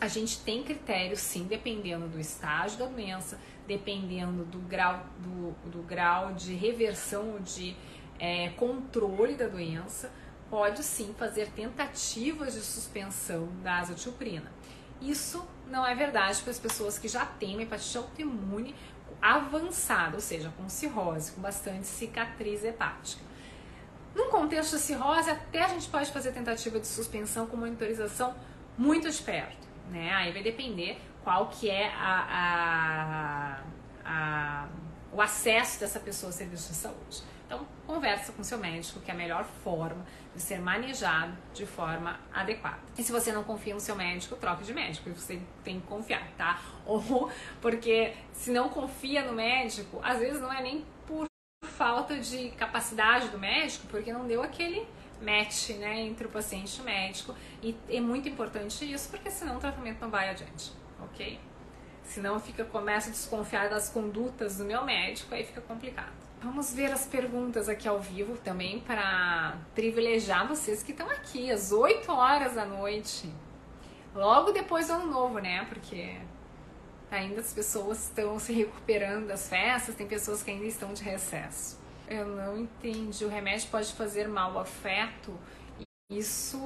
a 0.00 0.08
gente 0.08 0.40
tem 0.40 0.62
critérios 0.62 1.20
sim, 1.20 1.44
dependendo 1.44 2.08
do 2.08 2.18
estágio 2.18 2.78
da 2.78 2.86
doença, 2.86 3.38
dependendo 3.66 4.46
do 4.46 4.60
grau, 4.60 5.04
do, 5.18 5.50
do 5.70 5.82
grau 5.82 6.32
de 6.32 6.54
reversão 6.54 7.34
ou 7.34 7.38
de 7.38 7.76
é, 8.18 8.48
controle 8.50 9.34
da 9.34 9.46
doença, 9.46 10.10
pode 10.52 10.82
sim 10.82 11.14
fazer 11.18 11.48
tentativas 11.48 12.52
de 12.52 12.60
suspensão 12.60 13.48
da 13.62 13.78
azotilprina. 13.78 14.52
Isso 15.00 15.42
não 15.66 15.86
é 15.86 15.94
verdade 15.94 16.42
para 16.42 16.50
as 16.50 16.58
pessoas 16.58 16.98
que 16.98 17.08
já 17.08 17.24
têm 17.24 17.54
uma 17.54 17.62
hepatite 17.62 17.96
autoimune 17.96 18.74
avançada, 19.22 20.16
ou 20.16 20.20
seja, 20.20 20.52
com 20.54 20.68
cirrose, 20.68 21.32
com 21.32 21.40
bastante 21.40 21.86
cicatriz 21.86 22.62
hepática. 22.64 23.22
Num 24.14 24.28
contexto 24.28 24.76
de 24.76 24.82
cirrose, 24.82 25.30
até 25.30 25.62
a 25.64 25.68
gente 25.68 25.88
pode 25.88 26.12
fazer 26.12 26.32
tentativa 26.32 26.78
de 26.78 26.86
suspensão 26.86 27.46
com 27.46 27.56
monitorização 27.56 28.34
muito 28.76 29.10
de 29.10 29.22
perto, 29.22 29.66
né? 29.88 30.12
Aí 30.12 30.32
vai 30.32 30.42
depender 30.42 31.00
qual 31.24 31.48
que 31.48 31.70
é 31.70 31.88
a, 31.94 33.56
a, 34.04 34.04
a, 34.04 34.68
o 35.10 35.18
acesso 35.22 35.80
dessa 35.80 35.98
pessoa 35.98 36.28
ao 36.28 36.36
serviço 36.36 36.68
de 36.68 36.74
saúde. 36.74 37.31
Então, 37.52 37.66
conversa 37.86 38.32
com 38.32 38.42
seu 38.42 38.56
médico, 38.56 38.98
que 39.00 39.10
é 39.10 39.14
a 39.14 39.16
melhor 39.16 39.44
forma 39.44 40.06
de 40.34 40.40
ser 40.40 40.58
manejado 40.58 41.36
de 41.52 41.66
forma 41.66 42.18
adequada. 42.32 42.80
E 42.96 43.02
se 43.02 43.12
você 43.12 43.30
não 43.30 43.44
confia 43.44 43.74
no 43.74 43.80
seu 43.80 43.94
médico, 43.94 44.36
troque 44.36 44.64
de 44.64 44.72
médico, 44.72 45.10
você 45.10 45.38
tem 45.62 45.78
que 45.78 45.86
confiar, 45.86 46.26
tá? 46.38 46.62
Ou 46.86 47.30
porque 47.60 48.14
se 48.32 48.50
não 48.50 48.70
confia 48.70 49.22
no 49.22 49.34
médico, 49.34 50.00
às 50.02 50.18
vezes 50.18 50.40
não 50.40 50.50
é 50.50 50.62
nem 50.62 50.82
por 51.06 51.26
falta 51.62 52.18
de 52.18 52.48
capacidade 52.52 53.28
do 53.28 53.38
médico, 53.38 53.86
porque 53.88 54.10
não 54.10 54.26
deu 54.26 54.42
aquele 54.42 54.86
match, 55.20 55.70
né, 55.76 56.00
entre 56.00 56.26
o 56.26 56.30
paciente 56.30 56.78
e 56.78 56.80
o 56.80 56.84
médico. 56.84 57.34
E 57.62 57.76
é 57.90 58.00
muito 58.00 58.30
importante 58.30 58.90
isso, 58.90 59.10
porque 59.10 59.30
senão 59.30 59.56
o 59.56 59.60
tratamento 59.60 60.00
não 60.00 60.08
vai 60.08 60.30
adiante, 60.30 60.72
ok? 61.02 61.38
Senão 62.02 62.40
fica, 62.40 62.64
começa 62.64 63.10
a 63.10 63.12
desconfiar 63.12 63.68
das 63.68 63.90
condutas 63.90 64.56
do 64.56 64.64
meu 64.64 64.86
médico, 64.86 65.34
aí 65.34 65.44
fica 65.44 65.60
complicado. 65.60 66.31
Vamos 66.42 66.74
ver 66.74 66.90
as 66.90 67.06
perguntas 67.06 67.68
aqui 67.68 67.86
ao 67.86 68.00
vivo 68.00 68.36
também 68.36 68.80
para 68.80 69.56
privilegiar 69.76 70.48
vocês 70.48 70.82
que 70.82 70.90
estão 70.90 71.08
aqui 71.08 71.52
às 71.52 71.70
8 71.70 72.10
horas 72.10 72.54
da 72.54 72.64
noite. 72.64 73.32
Logo 74.12 74.50
depois 74.50 74.88
do 74.88 74.94
ano 74.94 75.06
novo, 75.06 75.38
né? 75.38 75.64
Porque 75.68 76.16
ainda 77.12 77.40
as 77.40 77.52
pessoas 77.52 78.08
estão 78.08 78.40
se 78.40 78.52
recuperando 78.52 79.28
das 79.28 79.48
festas, 79.48 79.94
tem 79.94 80.04
pessoas 80.04 80.42
que 80.42 80.50
ainda 80.50 80.66
estão 80.66 80.92
de 80.92 81.04
recesso. 81.04 81.78
Eu 82.08 82.26
não 82.26 82.58
entendi. 82.58 83.24
O 83.24 83.28
remédio 83.28 83.68
pode 83.70 83.92
fazer 83.92 84.26
mal 84.26 84.58
ao 84.58 84.64
feto? 84.64 85.32
Isso, 86.10 86.58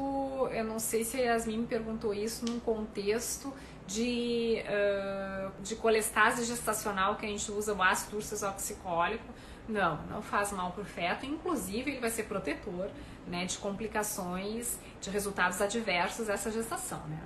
eu 0.52 0.64
não 0.64 0.78
sei 0.78 1.04
se 1.04 1.18
a 1.18 1.20
Yasmin 1.20 1.58
me 1.58 1.66
perguntou 1.66 2.14
isso 2.14 2.46
num 2.46 2.58
contexto 2.58 3.52
de, 3.86 4.62
uh, 4.64 5.52
de 5.62 5.76
colestase 5.76 6.44
gestacional 6.44 7.16
que 7.16 7.26
a 7.26 7.28
gente 7.28 7.52
usa 7.52 7.74
o 7.74 7.82
ácido 7.82 8.16
ursoxicólico 8.16 9.26
não, 9.68 9.96
não 10.08 10.22
faz 10.22 10.52
mal 10.52 10.70
para 10.72 10.82
o 10.82 10.84
feto, 10.84 11.26
inclusive 11.26 11.90
ele 11.90 12.00
vai 12.00 12.10
ser 12.10 12.24
protetor 12.24 12.88
né, 13.26 13.44
de 13.44 13.58
complicações, 13.58 14.78
de 15.00 15.10
resultados 15.10 15.60
adversos 15.60 16.28
dessa 16.28 16.50
gestação, 16.50 17.00
né? 17.08 17.20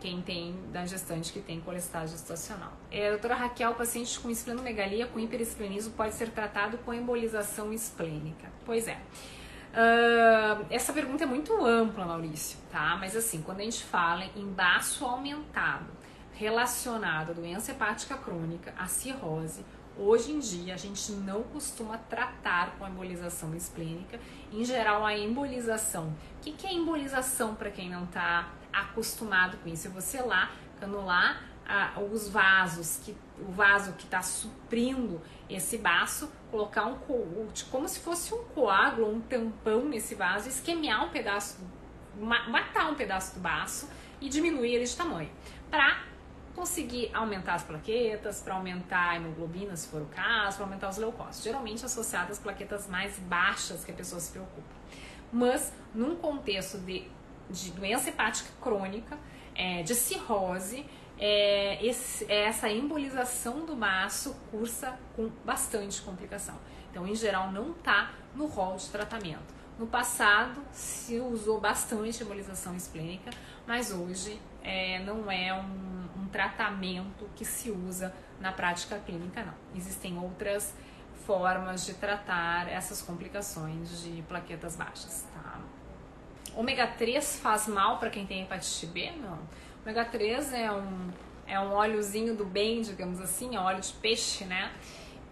Quem 0.00 0.22
tem 0.22 0.54
da 0.72 0.86
gestante 0.86 1.32
que 1.32 1.40
tem 1.40 1.60
colestase 1.60 2.12
gestacional. 2.12 2.72
É, 2.88 3.10
doutora 3.10 3.34
Raquel, 3.34 3.74
paciente 3.74 4.18
com 4.20 4.30
esplenomegalia 4.30 5.08
com 5.08 5.18
hiperesplenismo 5.18 5.92
pode 5.94 6.14
ser 6.14 6.30
tratado 6.30 6.78
com 6.78 6.94
embolização 6.94 7.72
esplênica. 7.72 8.48
Pois 8.64 8.86
é. 8.86 9.00
Uh, 9.70 10.66
essa 10.70 10.92
pergunta 10.92 11.24
é 11.24 11.26
muito 11.26 11.64
ampla, 11.64 12.06
Maurício, 12.06 12.58
tá? 12.70 12.96
Mas 12.98 13.16
assim, 13.16 13.42
quando 13.42 13.60
a 13.60 13.64
gente 13.64 13.82
fala 13.84 14.24
em 14.36 14.46
baço 14.46 15.04
aumentado 15.04 15.98
relacionado 16.32 17.30
à 17.30 17.34
doença 17.34 17.72
hepática 17.72 18.16
crônica, 18.16 18.72
a 18.78 18.86
cirrose, 18.86 19.64
Hoje 20.00 20.30
em 20.30 20.38
dia, 20.38 20.74
a 20.74 20.76
gente 20.76 21.10
não 21.10 21.42
costuma 21.42 21.98
tratar 21.98 22.76
com 22.78 22.86
embolização 22.86 23.52
esplênica. 23.56 24.20
Em 24.52 24.64
geral, 24.64 25.04
a 25.04 25.18
embolização. 25.18 26.14
O 26.36 26.40
que, 26.40 26.64
é 26.68 26.72
embolização 26.72 27.56
para 27.56 27.68
quem 27.68 27.90
não 27.90 28.04
está 28.04 28.48
acostumado 28.72 29.56
com 29.56 29.68
isso? 29.68 29.88
É 29.88 29.90
você 29.90 30.22
lá 30.22 30.52
canular 30.78 31.42
ah, 31.66 32.00
os 32.12 32.28
vasos, 32.28 33.00
que, 33.04 33.16
o 33.40 33.50
vaso 33.50 33.94
que 33.94 34.04
está 34.04 34.22
suprindo 34.22 35.20
esse 35.50 35.76
baço, 35.78 36.30
colocar 36.48 36.86
um 36.86 36.96
como 37.68 37.88
se 37.88 37.98
fosse 37.98 38.32
um 38.32 38.44
coágulo, 38.54 39.12
um 39.12 39.20
tampão 39.20 39.84
nesse 39.84 40.14
vaso, 40.14 40.48
esquemear 40.48 41.04
um 41.04 41.08
pedaço, 41.08 41.58
matar 42.16 42.88
um 42.88 42.94
pedaço 42.94 43.34
do 43.34 43.40
baço 43.40 43.90
e 44.20 44.28
diminuir 44.28 44.74
ele 44.74 44.84
de 44.84 44.96
tamanho. 44.96 45.30
Para 45.68 46.04
conseguir 46.58 47.08
aumentar 47.14 47.54
as 47.54 47.62
plaquetas, 47.62 48.40
para 48.40 48.54
aumentar 48.54 49.10
a 49.10 49.16
hemoglobina, 49.16 49.76
se 49.76 49.86
for 49.86 50.02
o 50.02 50.06
caso, 50.06 50.56
para 50.56 50.66
aumentar 50.66 50.88
os 50.88 50.96
leucócitos, 50.96 51.44
geralmente 51.44 51.84
associadas 51.84 52.32
às 52.32 52.38
plaquetas 52.40 52.88
mais 52.88 53.16
baixas 53.20 53.84
que 53.84 53.92
a 53.92 53.94
pessoa 53.94 54.20
se 54.20 54.32
preocupa. 54.32 54.74
Mas 55.32 55.72
num 55.94 56.16
contexto 56.16 56.78
de, 56.78 57.06
de 57.48 57.70
doença 57.70 58.08
hepática 58.08 58.50
crônica, 58.60 59.16
é, 59.54 59.84
de 59.84 59.94
cirrose, 59.94 60.84
é, 61.16 61.84
esse, 61.84 62.30
essa 62.30 62.68
embolização 62.68 63.64
do 63.64 63.76
baço 63.76 64.34
cursa 64.50 64.98
com 65.14 65.30
bastante 65.44 66.02
complicação. 66.02 66.56
Então, 66.90 67.06
em 67.06 67.14
geral, 67.14 67.52
não 67.52 67.70
está 67.70 68.14
no 68.34 68.46
rol 68.46 68.76
de 68.76 68.88
tratamento. 68.88 69.54
No 69.78 69.86
passado 69.86 70.60
se 70.72 71.20
usou 71.20 71.60
bastante 71.60 72.20
embolização 72.24 72.74
esplênica, 72.74 73.30
mas 73.64 73.92
hoje 73.92 74.40
é, 74.64 74.98
não 75.04 75.30
é 75.30 75.54
um, 75.54 75.97
tratamento 76.28 77.28
que 77.34 77.44
se 77.44 77.70
usa 77.70 78.14
na 78.40 78.52
prática 78.52 78.98
clínica, 78.98 79.44
não. 79.44 79.54
Existem 79.76 80.18
outras 80.18 80.74
formas 81.26 81.84
de 81.84 81.94
tratar 81.94 82.68
essas 82.68 83.02
complicações 83.02 84.02
de 84.02 84.22
plaquetas 84.22 84.76
baixas, 84.76 85.26
tá? 85.34 85.60
Ômega 86.56 86.86
3 86.86 87.38
faz 87.38 87.68
mal 87.68 87.98
para 87.98 88.10
quem 88.10 88.26
tem 88.26 88.42
hepatite 88.42 88.86
B? 88.86 89.10
Não. 89.12 89.38
Ômega 89.82 90.04
3 90.04 90.52
é 90.54 90.72
um, 90.72 91.10
é 91.46 91.60
um 91.60 91.72
óleozinho 91.72 92.34
do 92.34 92.44
bem, 92.44 92.80
digamos 92.82 93.20
assim, 93.20 93.56
é 93.56 93.60
óleo 93.60 93.80
de 93.80 93.92
peixe, 93.92 94.44
né? 94.44 94.72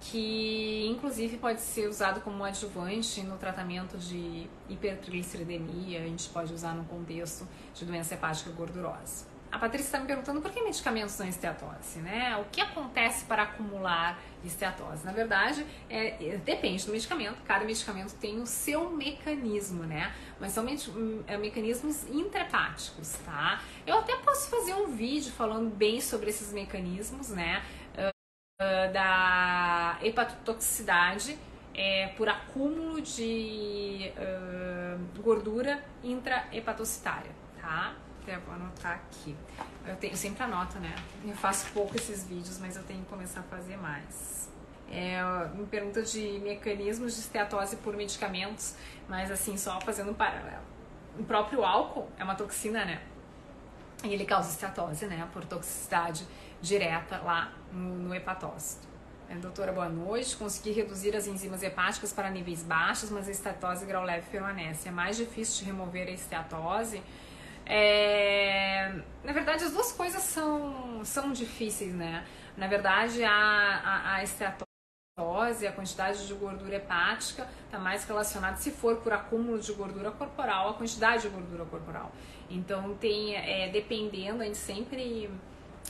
Que 0.00 0.86
inclusive 0.86 1.38
pode 1.38 1.60
ser 1.60 1.88
usado 1.88 2.20
como 2.20 2.44
adjuvante 2.44 3.22
no 3.22 3.38
tratamento 3.38 3.96
de 3.96 4.46
hipertrigliceridemia, 4.68 6.00
a 6.00 6.06
gente 6.06 6.28
pode 6.28 6.52
usar 6.52 6.74
no 6.74 6.84
contexto 6.84 7.48
de 7.74 7.84
doença 7.84 8.14
hepática 8.14 8.50
gordurosa. 8.50 9.36
A 9.56 9.58
Patrícia 9.58 9.86
está 9.86 9.98
me 9.98 10.06
perguntando 10.06 10.42
por 10.42 10.50
que 10.50 10.60
medicamentos 10.60 11.12
são 11.12 11.26
esteatose, 11.26 11.98
né? 12.00 12.36
O 12.36 12.44
que 12.44 12.60
acontece 12.60 13.25
para 13.25 13.44
acumular 13.44 14.20
esteatose? 14.44 15.02
Na 15.02 15.12
verdade, 15.12 15.64
é, 15.88 16.34
é, 16.34 16.36
depende 16.36 16.84
do 16.84 16.92
medicamento, 16.92 17.38
cada 17.42 17.64
medicamento 17.64 18.12
tem 18.16 18.38
o 18.38 18.44
seu 18.44 18.90
mecanismo, 18.90 19.84
né? 19.84 20.14
Mas 20.38 20.52
são 20.52 20.62
me 20.62 20.76
hum, 20.88 21.25
é, 21.26 21.38
mecanismos 21.38 22.06
intrahepáticos, 22.10 23.14
tá? 23.25 23.62
Eu 23.86 23.98
até 24.00 24.14
posso 24.16 24.50
fazer 24.50 24.75
um 24.75 24.88
vídeo 24.88 25.32
falando 25.32 25.75
bem 25.75 26.02
sobre 26.02 26.28
esses 26.28 26.52
mecanismos, 26.52 27.30
né? 27.30 27.64
Uh, 27.96 28.92
da 28.92 29.98
hepatotoxicidade 30.02 31.38
é, 31.75 32.08
por 32.08 32.28
acúmulo 32.28 33.00
de 33.00 34.12
uh, 34.18 35.22
gordura 35.22 35.82
intrahepatocitária, 36.04 37.32
tá? 37.58 37.96
Até 38.26 38.37
vou 38.38 38.54
anotar 38.54 38.95
aqui. 38.95 39.37
Eu, 39.87 39.95
tenho, 39.97 40.12
eu 40.12 40.16
sempre 40.16 40.42
anoto, 40.42 40.78
né? 40.80 40.95
Eu 41.25 41.35
faço 41.37 41.71
pouco 41.73 41.97
esses 41.97 42.25
vídeos, 42.25 42.59
mas 42.59 42.76
eu 42.76 42.83
tenho 42.83 43.00
que 43.02 43.09
começar 43.09 43.40
a 43.40 43.42
fazer 43.45 43.76
mais. 43.76 44.50
É, 44.90 45.23
me 45.54 45.64
pergunta 45.66 46.02
de 46.02 46.40
mecanismos 46.40 47.14
de 47.14 47.21
esteatose 47.21 47.76
por 47.76 47.97
medicamentos, 47.97 48.75
mas 49.09 49.30
assim, 49.30 49.56
só 49.56 49.80
fazendo 49.80 50.11
um 50.11 50.14
paralelo. 50.14 50.64
O 51.16 51.25
próprio 51.25 51.64
álcool 51.64 52.09
é 52.18 52.25
uma 52.25 52.35
toxina, 52.35 52.85
né? 52.85 53.00
E 54.02 54.12
ele 54.12 54.25
causa 54.25 54.50
esteatose, 54.50 55.06
né? 55.06 55.28
Por 55.33 55.45
toxicidade 55.45 56.26
direta 56.61 57.18
lá 57.18 57.52
no, 57.73 57.97
no 57.97 58.14
hepatócito. 58.14 58.87
É, 59.28 59.35
doutora, 59.37 59.73
boa 59.73 59.88
noite. 59.88 60.37
Consegui 60.37 60.73
reduzir 60.73 61.16
as 61.16 61.26
enzimas 61.26 61.62
hepáticas 61.62 62.12
para 62.12 62.28
níveis 62.30 62.62
baixos, 62.62 63.11
mas 63.11 63.28
a 63.28 63.30
esteatose 63.30 63.87
grau 63.87 64.04
leve 64.04 64.28
permanece. 64.30 64.88
É 64.88 64.92
mais 64.92 65.16
difícil 65.16 65.64
de 65.64 65.71
remover 65.71 66.06
a 66.09 66.12
esteatose 66.12 67.02
é, 67.66 68.92
na 69.25 69.32
verdade, 69.32 69.64
as 69.64 69.73
duas 69.73 69.90
coisas 69.90 70.23
são, 70.23 71.04
são 71.04 71.32
difíceis, 71.32 71.92
né? 71.92 72.25
Na 72.56 72.68
verdade, 72.68 73.25
a, 73.25 73.32
a, 73.32 74.14
a 74.14 74.23
esteatose, 74.23 75.66
a 75.66 75.73
quantidade 75.73 76.26
de 76.26 76.35
gordura 76.35 76.76
hepática, 76.76 77.49
está 77.64 77.78
mais 77.78 78.04
relacionada, 78.04 78.56
se 78.56 78.70
for 78.70 78.96
por 78.96 79.12
acúmulo 79.12 79.58
de 79.58 79.73
gordura 79.73 80.12
corporal, 80.12 80.70
a 80.70 80.75
quantidade 80.75 81.23
de 81.23 81.28
gordura 81.28 81.64
corporal. 81.64 82.12
Então, 82.49 82.94
tem, 82.94 83.35
é, 83.35 83.68
dependendo, 83.68 84.42
a 84.42 84.46
gente 84.46 84.58
sempre 84.58 85.28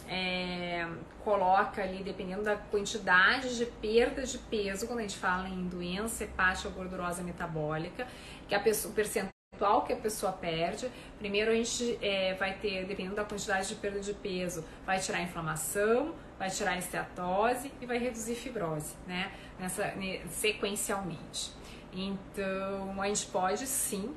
é, 0.09 0.89
coloca 1.23 1.83
ali, 1.83 2.03
dependendo 2.03 2.43
da 2.43 2.57
quantidade 2.57 3.55
de 3.55 3.67
perda 3.67 4.23
de 4.23 4.39
peso, 4.39 4.87
quando 4.87 5.01
a 5.01 5.03
gente 5.03 5.19
fala 5.19 5.47
em 5.47 5.69
doença 5.69 6.25
hepática 6.25 6.71
gordurosa 6.71 7.23
metabólica, 7.23 8.07
que 8.49 8.55
a 8.55 8.61
pessoa, 8.61 8.93
o 8.93 8.95
percentual 8.95 9.36
percentual 9.57 9.83
que 9.83 9.93
a 9.93 9.97
pessoa 9.97 10.33
perde. 10.33 10.91
Primeiro 11.19 11.51
a 11.51 11.55
gente 11.55 11.99
é, 12.03 12.35
vai 12.35 12.55
ter, 12.55 12.85
dependendo 12.85 13.17
da 13.17 13.25
quantidade 13.25 13.69
de 13.69 13.75
perda 13.77 14.01
de 14.01 14.13
peso, 14.13 14.65
vai 14.85 15.01
tirar 15.01 15.19
a 15.19 15.23
inflamação, 15.23 16.15
vai 16.39 16.51
tirar 16.51 16.73
a 16.73 16.79
esteatose 16.79 17.73
e 17.81 17.87
vai 17.87 17.99
reduzir 17.99 18.35
fibrose, 18.35 18.95
né? 19.07 19.33
Nessa, 19.59 19.95
sequencialmente. 20.31 21.53
Então 21.93 23.01
a 23.01 23.09
gente 23.09 23.27
pode 23.27 23.67
sim, 23.67 24.15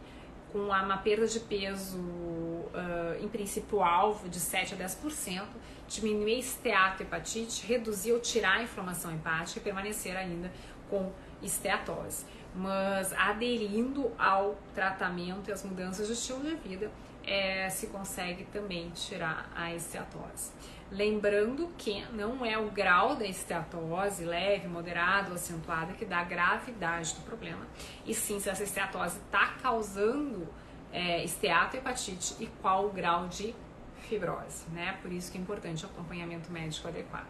com 0.52 0.60
uma 0.60 0.98
perda 0.98 1.28
de 1.28 1.40
peso 1.40 1.98
uh, 2.00 3.24
em 3.24 3.28
princípio 3.28 3.82
alvo 3.82 4.28
de 4.28 4.40
7 4.40 4.74
a 4.74 4.78
10%, 4.78 5.46
diminuir 5.88 6.36
a 6.36 6.40
esteatohepatite, 6.40 7.66
reduzir 7.66 8.12
ou 8.12 8.20
tirar 8.20 8.58
a 8.58 8.64
inflamação 8.64 9.14
hepática 9.14 9.60
e 9.60 9.64
permanecer 9.64 10.18
ainda 10.18 10.52
com 10.90 11.12
esteatose 11.42 12.26
mas 12.60 13.14
aderindo 13.14 14.12
ao 14.20 14.58
tratamento 14.76 15.50
e 15.50 15.54
às 15.54 15.64
mudanças 15.64 16.08
de 16.08 16.14
estilo 16.14 16.42
de 16.42 16.56
vida, 16.56 16.92
é, 17.26 17.70
se 17.70 17.88
consegue 17.88 18.44
também 18.46 18.90
tirar 18.90 19.50
a 19.56 19.74
esteatose. 19.74 20.52
Lembrando 20.92 21.70
que 21.78 22.04
não 22.12 22.44
é 22.46 22.58
o 22.58 22.70
grau 22.72 23.16
da 23.16 23.26
esteatose, 23.26 24.26
leve, 24.26 24.68
moderado 24.68 25.30
ou 25.30 25.36
acentuada, 25.36 25.94
que 25.94 26.04
dá 26.04 26.20
a 26.20 26.24
gravidade 26.24 27.14
do 27.14 27.22
problema, 27.22 27.66
e 28.06 28.14
sim 28.14 28.40
se 28.40 28.50
essa 28.50 28.64
esteatose 28.64 29.20
está 29.20 29.54
causando 29.62 30.48
é, 30.92 31.24
esteatohepatite 31.24 32.36
e 32.40 32.48
qual 32.62 32.88
o 32.88 32.90
grau 32.90 33.28
de 33.28 33.56
fibrose, 34.02 34.68
né? 34.72 34.98
Por 35.02 35.12
isso 35.12 35.32
que 35.32 35.38
é 35.38 35.42
importante 35.42 35.86
o 35.86 35.88
acompanhamento 35.88 36.52
médico 36.52 36.88
adequado. 36.88 37.28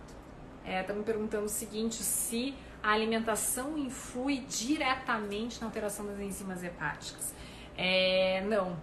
Estamos 0.65 1.01
é, 1.01 1.05
perguntando 1.05 1.45
o 1.45 1.49
seguinte, 1.49 1.95
se 1.95 2.55
a 2.81 2.91
alimentação 2.91 3.77
influi 3.77 4.39
diretamente 4.47 5.59
na 5.59 5.67
alteração 5.67 6.05
das 6.05 6.19
enzimas 6.19 6.63
hepáticas. 6.63 7.33
É, 7.77 8.41
não, 8.47 8.77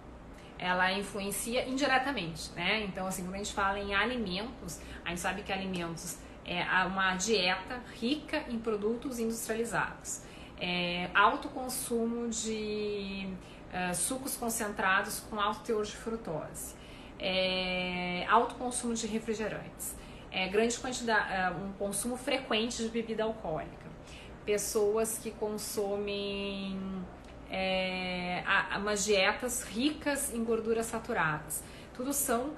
ela 0.57 0.91
influencia 0.91 1.67
indiretamente, 1.67 2.51
né? 2.55 2.83
Então, 2.83 3.07
assim, 3.07 3.23
quando 3.23 3.35
a 3.35 3.37
gente 3.37 3.53
fala 3.53 3.79
em 3.79 3.93
alimentos, 3.93 4.79
a 5.03 5.09
gente 5.09 5.21
sabe 5.21 5.43
que 5.43 5.51
alimentos 5.51 6.17
é 6.45 6.63
uma 6.85 7.15
dieta 7.15 7.81
rica 7.99 8.43
em 8.47 8.57
produtos 8.57 9.19
industrializados, 9.19 10.21
é, 10.59 11.09
alto 11.13 11.49
consumo 11.49 12.29
de 12.29 13.27
uh, 13.73 13.93
sucos 13.93 14.37
concentrados 14.37 15.19
com 15.19 15.39
alto 15.39 15.59
teor 15.59 15.83
de 15.83 15.95
frutose, 15.95 16.73
é, 17.19 18.25
alto 18.29 18.55
consumo 18.55 18.93
de 18.93 19.05
refrigerantes, 19.07 19.95
é, 20.31 20.47
grande 20.47 20.77
quantidade, 20.79 21.33
é, 21.33 21.49
um 21.49 21.73
consumo 21.73 22.15
frequente 22.15 22.81
de 22.81 22.89
bebida 22.89 23.23
alcoólica 23.23 23.86
pessoas 24.47 25.19
que 25.21 25.29
consomem 25.29 26.79
é, 27.51 28.41
umas 28.77 29.03
dietas 29.03 29.61
ricas 29.61 30.33
em 30.33 30.41
gorduras 30.41 30.85
saturadas. 30.85 31.61
Tudo 31.93 32.13
são, 32.13 32.45
uh, 32.45 32.55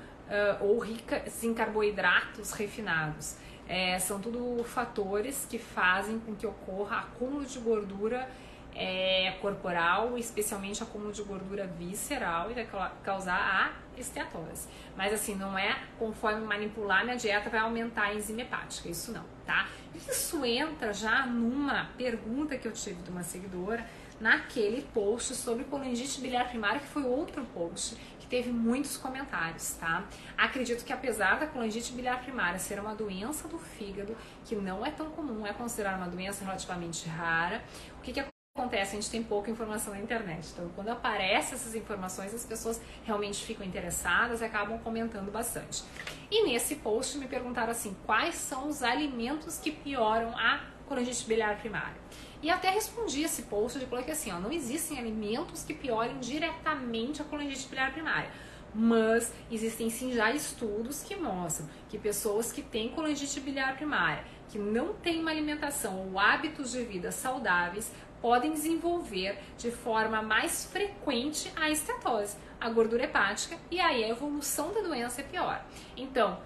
ou 0.61 0.77
ricas 0.77 1.43
em 1.43 1.51
carboidratos 1.51 2.51
refinados. 2.51 3.37
É, 3.67 3.97
são 3.97 4.19
tudo 4.19 4.63
fatores 4.63 5.47
que 5.49 5.57
fazem 5.57 6.19
com 6.19 6.35
que 6.35 6.45
ocorra 6.45 6.99
acúmulo 6.99 7.43
de 7.43 7.57
gordura 7.57 8.29
é, 8.75 9.37
corporal, 9.41 10.17
especialmente 10.17 10.81
acúmulo 10.81 11.11
de 11.11 11.21
gordura 11.23 11.67
visceral 11.67 12.51
e 12.51 12.53
vai 12.53 12.67
causar 13.03 13.37
a 13.37 13.99
esteatose. 13.99 14.67
Mas 14.95 15.13
assim, 15.13 15.35
não 15.35 15.57
é 15.57 15.77
conforme 15.97 16.41
manipular 16.45 17.03
minha 17.03 17.17
dieta 17.17 17.49
vai 17.49 17.59
aumentar 17.59 18.03
a 18.03 18.13
enzima 18.13 18.41
hepática, 18.41 18.89
isso 18.89 19.11
não, 19.11 19.25
tá? 19.45 19.67
Isso 19.93 20.45
entra 20.45 20.93
já 20.93 21.25
numa 21.25 21.85
pergunta 21.97 22.57
que 22.57 22.67
eu 22.67 22.71
tive 22.71 23.01
de 23.01 23.09
uma 23.09 23.23
seguidora 23.23 23.85
naquele 24.19 24.81
post 24.81 25.33
sobre 25.33 25.63
colangite 25.63 26.19
biliar 26.19 26.49
primária, 26.49 26.79
que 26.79 26.87
foi 26.87 27.03
outro 27.03 27.45
post 27.53 27.95
que 28.19 28.27
teve 28.27 28.51
muitos 28.51 28.97
comentários, 28.97 29.73
tá? 29.73 30.05
Acredito 30.37 30.83
que 30.83 30.91
apesar 30.91 31.39
da 31.39 31.47
colangite 31.47 31.93
biliar 31.93 32.21
primária 32.21 32.59
ser 32.59 32.79
uma 32.79 32.93
doença 32.93 33.47
do 33.47 33.57
fígado, 33.57 34.15
que 34.45 34.55
não 34.55 34.85
é 34.85 34.91
tão 34.91 35.09
comum, 35.11 35.47
é 35.47 35.53
considerada 35.53 35.97
uma 35.97 36.09
doença 36.09 36.43
relativamente 36.43 37.07
rara, 37.07 37.63
o 37.97 38.01
que, 38.01 38.11
que? 38.11 38.38
A 38.61 38.83
gente 38.85 39.09
tem 39.09 39.23
pouca 39.23 39.49
informação 39.49 39.93
na 39.93 39.99
internet. 39.99 40.49
Então, 40.51 40.69
quando 40.75 40.89
aparecem 40.89 41.53
essas 41.53 41.75
informações, 41.75 42.33
as 42.33 42.45
pessoas 42.45 42.81
realmente 43.05 43.43
ficam 43.45 43.65
interessadas 43.65 44.41
e 44.41 44.43
acabam 44.43 44.77
comentando 44.79 45.31
bastante. 45.31 45.83
E 46.29 46.45
nesse 46.45 46.75
post 46.75 47.17
me 47.17 47.27
perguntaram 47.27 47.71
assim: 47.71 47.95
quais 48.05 48.35
são 48.35 48.67
os 48.67 48.83
alimentos 48.83 49.57
que 49.59 49.71
pioram 49.71 50.37
a 50.37 50.61
colangite 50.85 51.25
biliar 51.25 51.57
primária? 51.57 51.95
E 52.41 52.49
até 52.49 52.69
respondi 52.69 53.23
esse 53.23 53.43
post 53.43 53.77
e 53.77 53.85
coloquei 53.85 54.13
assim: 54.13 54.31
ó, 54.31 54.39
não 54.39 54.51
existem 54.51 54.99
alimentos 54.99 55.63
que 55.63 55.73
piorem 55.73 56.19
diretamente 56.19 57.21
a 57.21 57.25
colangite 57.25 57.67
biliar 57.67 57.93
primária. 57.93 58.29
Mas 58.73 59.33
existem 59.49 59.89
sim 59.89 60.13
já 60.13 60.31
estudos 60.31 61.01
que 61.01 61.15
mostram 61.15 61.67
que 61.89 61.97
pessoas 61.97 62.51
que 62.51 62.61
têm 62.61 62.89
colangite 62.89 63.39
biliar 63.39 63.75
primária, 63.75 64.23
que 64.47 64.59
não 64.59 64.93
têm 64.93 65.21
uma 65.21 65.31
alimentação 65.31 66.07
ou 66.07 66.19
hábitos 66.19 66.71
de 66.71 66.83
vida 66.83 67.11
saudáveis, 67.11 67.91
podem 68.21 68.51
desenvolver 68.51 69.37
de 69.57 69.71
forma 69.71 70.21
mais 70.21 70.65
frequente 70.65 71.51
a 71.55 71.69
estetose, 71.69 72.37
a 72.59 72.69
gordura 72.69 73.03
hepática, 73.03 73.57
e 73.71 73.79
aí 73.79 74.03
a 74.03 74.09
evolução 74.09 74.73
da 74.73 74.81
doença 74.81 75.21
é 75.21 75.23
pior. 75.23 75.63
Então, 75.95 76.39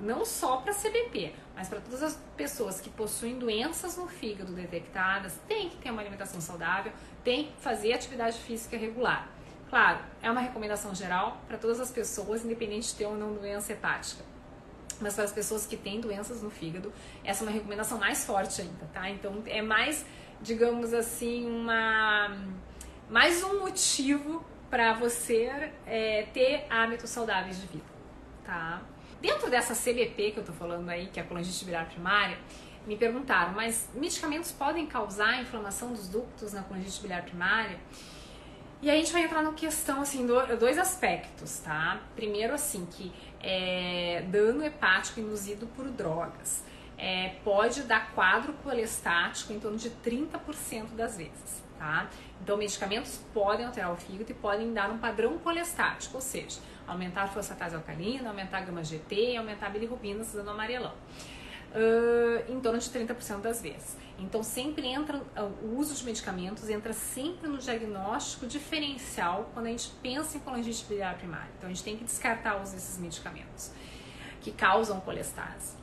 não 0.00 0.24
só 0.24 0.58
para 0.58 0.72
CBP, 0.72 1.32
mas 1.54 1.68
para 1.68 1.80
todas 1.80 2.02
as 2.02 2.16
pessoas 2.36 2.80
que 2.80 2.90
possuem 2.90 3.38
doenças 3.38 3.96
no 3.96 4.06
fígado 4.06 4.52
detectadas, 4.52 5.38
tem 5.48 5.68
que 5.68 5.76
ter 5.76 5.90
uma 5.90 6.00
alimentação 6.00 6.40
saudável, 6.40 6.92
tem 7.24 7.46
que 7.46 7.52
fazer 7.60 7.92
atividade 7.92 8.38
física 8.38 8.76
regular. 8.76 9.28
Claro, 9.68 9.98
é 10.22 10.30
uma 10.30 10.40
recomendação 10.40 10.94
geral 10.94 11.42
para 11.46 11.58
todas 11.58 11.78
as 11.80 11.90
pessoas, 11.90 12.44
independente 12.44 12.88
de 12.88 12.94
ter 12.94 13.06
ou 13.06 13.16
não 13.16 13.34
doença 13.34 13.72
hepática. 13.72 14.24
Mas 15.00 15.14
para 15.14 15.24
as 15.24 15.32
pessoas 15.32 15.66
que 15.66 15.76
têm 15.76 16.00
doenças 16.00 16.42
no 16.42 16.50
fígado, 16.50 16.92
essa 17.22 17.44
é 17.44 17.46
uma 17.46 17.52
recomendação 17.52 17.98
mais 17.98 18.24
forte 18.24 18.62
ainda, 18.62 18.86
tá? 18.92 19.08
Então 19.10 19.42
é 19.46 19.60
mais 19.60 20.04
digamos 20.40 20.94
assim, 20.94 21.46
uma 21.46 22.36
mais 23.10 23.42
um 23.42 23.60
motivo 23.60 24.44
para 24.70 24.92
você 24.92 25.72
é, 25.86 26.26
ter 26.32 26.66
hábitos 26.68 27.10
saudáveis 27.10 27.60
de 27.60 27.66
vida, 27.66 27.84
tá? 28.44 28.82
Dentro 29.20 29.50
dessa 29.50 29.74
CBP 29.74 30.32
que 30.32 30.38
eu 30.38 30.44
tô 30.44 30.52
falando 30.52 30.88
aí, 30.90 31.06
que 31.06 31.18
é 31.18 31.22
a 31.22 31.26
colangite 31.26 31.64
biliar 31.64 31.86
primária, 31.86 32.38
me 32.86 32.96
perguntaram, 32.96 33.52
mas 33.52 33.88
medicamentos 33.94 34.52
podem 34.52 34.86
causar 34.86 35.40
inflamação 35.40 35.92
dos 35.92 36.08
ductos 36.08 36.52
na 36.52 36.62
colangite 36.62 37.00
biliar 37.00 37.22
primária? 37.22 37.78
E 38.80 38.88
aí 38.88 38.96
a 38.96 39.00
gente 39.00 39.12
vai 39.12 39.22
entrar 39.22 39.42
na 39.42 39.52
questão, 39.52 40.02
assim, 40.02 40.24
do, 40.24 40.56
dois 40.56 40.78
aspectos, 40.78 41.58
tá? 41.58 42.00
Primeiro, 42.14 42.54
assim, 42.54 42.86
que 42.86 43.12
é, 43.40 44.22
dano 44.28 44.64
hepático 44.64 45.18
induzido 45.18 45.66
por 45.68 45.88
drogas 45.88 46.62
é, 46.98 47.36
pode 47.44 47.84
dar 47.84 48.12
quadro 48.12 48.52
colestático 48.54 49.52
em 49.52 49.60
torno 49.60 49.78
de 49.78 49.88
30% 49.88 50.96
das 50.96 51.16
vezes, 51.16 51.62
tá? 51.78 52.10
Então, 52.42 52.56
medicamentos 52.56 53.20
podem 53.32 53.64
alterar 53.64 53.92
o 53.92 53.96
fígado 53.96 54.32
e 54.32 54.34
podem 54.34 54.72
dar 54.72 54.90
um 54.90 54.98
padrão 54.98 55.38
colestático, 55.38 56.16
ou 56.16 56.20
seja, 56.20 56.60
aumentar 56.86 57.22
a 57.22 57.28
fosfatase 57.28 57.76
alcalina, 57.76 58.28
aumentar 58.28 58.58
a 58.58 58.60
gama-GT 58.62 59.32
e 59.32 59.36
aumentar 59.36 59.66
a 59.66 59.70
bilirrubina, 59.70 60.24
dando 60.24 60.50
amarelão. 60.50 60.94
Uh, 61.68 62.50
em 62.50 62.58
torno 62.60 62.78
de 62.78 62.88
30% 62.88 63.42
das 63.42 63.60
vezes. 63.60 63.94
Então 64.18 64.42
sempre 64.42 64.86
entra 64.86 65.22
o 65.62 65.76
uso 65.76 65.94
de 65.94 66.02
medicamentos 66.02 66.66
entra 66.70 66.94
sempre 66.94 67.46
no 67.46 67.58
diagnóstico 67.58 68.46
diferencial 68.46 69.50
quando 69.52 69.66
a 69.66 69.68
gente 69.68 69.90
pensa 70.02 70.38
em 70.38 70.40
colangite 70.40 70.86
biliar 70.86 71.18
primária. 71.18 71.50
Então 71.58 71.68
a 71.68 71.72
gente 71.72 71.84
tem 71.84 71.94
que 71.94 72.04
descartar 72.04 72.60
os 72.62 72.72
esses 72.72 72.98
medicamentos 72.98 73.70
que 74.40 74.50
causam 74.50 74.98
colestase. 75.00 75.77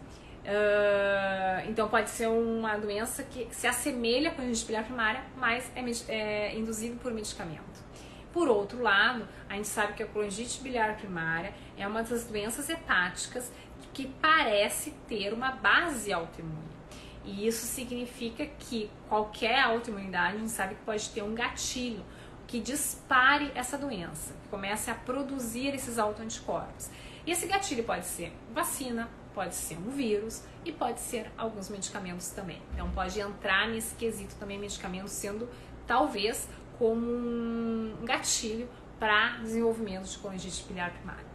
Uh, 0.46 1.68
então 1.68 1.88
pode 1.88 2.12
ser 2.12 2.28
uma 2.28 2.78
doença 2.78 3.24
que 3.24 3.48
se 3.52 3.66
assemelha 3.66 4.30
com 4.30 4.44
a 4.44 4.46
biliar 4.46 4.84
primária, 4.84 5.24
mas 5.36 5.72
é, 5.76 5.84
é 6.08 6.56
induzido 6.56 6.98
por 6.98 7.12
medicamento. 7.12 7.84
Por 8.32 8.48
outro 8.48 8.82
lado, 8.82 9.28
a 9.50 9.56
gente 9.56 9.68
sabe 9.68 9.94
que 9.94 10.04
a 10.04 10.06
colangite 10.06 10.62
biliar 10.62 10.98
primária 10.98 11.52
é 11.76 11.88
uma 11.88 12.04
das 12.04 12.26
doenças 12.26 12.70
hepáticas 12.70 13.52
que 13.92 14.08
parece 14.22 14.92
ter 15.08 15.34
uma 15.34 15.52
base 15.52 16.14
autoimune. 16.14 16.76
E 17.24 17.48
isso 17.48 17.66
significa 17.66 18.46
que 18.46 18.92
qualquer 19.10 19.62
autoimunidade, 19.62 20.36
a 20.36 20.40
gente 20.40 20.52
sabe 20.52 20.76
que 20.76 20.82
pode 20.82 21.10
ter 21.10 21.24
um 21.24 21.34
gatilho 21.34 22.06
que 22.46 22.60
dispare 22.60 23.52
essa 23.56 23.78
doença, 23.78 24.34
que 24.44 24.50
comece 24.50 24.92
a 24.92 24.96
produzir 24.96 25.74
esses 25.74 25.98
autoanticorpos. 25.98 26.90
E 27.26 27.32
esse 27.32 27.48
gatilho 27.48 27.84
pode 27.84 28.06
ser 28.06 28.32
vacina, 28.54 29.10
pode 29.36 29.54
ser 29.54 29.78
um 29.78 29.90
vírus 29.92 30.44
e 30.64 30.72
pode 30.72 31.02
ser 31.02 31.30
alguns 31.38 31.70
medicamentos 31.70 32.30
também. 32.30 32.62
Então 32.74 32.90
pode 32.92 33.20
entrar 33.20 33.68
nesse 33.68 33.94
quesito 33.96 34.34
também 34.36 34.58
medicamentos 34.58 35.12
sendo 35.12 35.48
talvez 35.86 36.48
como 36.80 37.06
um 37.06 38.06
gatilho 38.06 38.68
para 38.98 39.38
desenvolvimento 39.38 40.06
de 40.06 40.18
colangite 40.18 40.64
biliar 40.64 40.92
primária. 40.92 41.26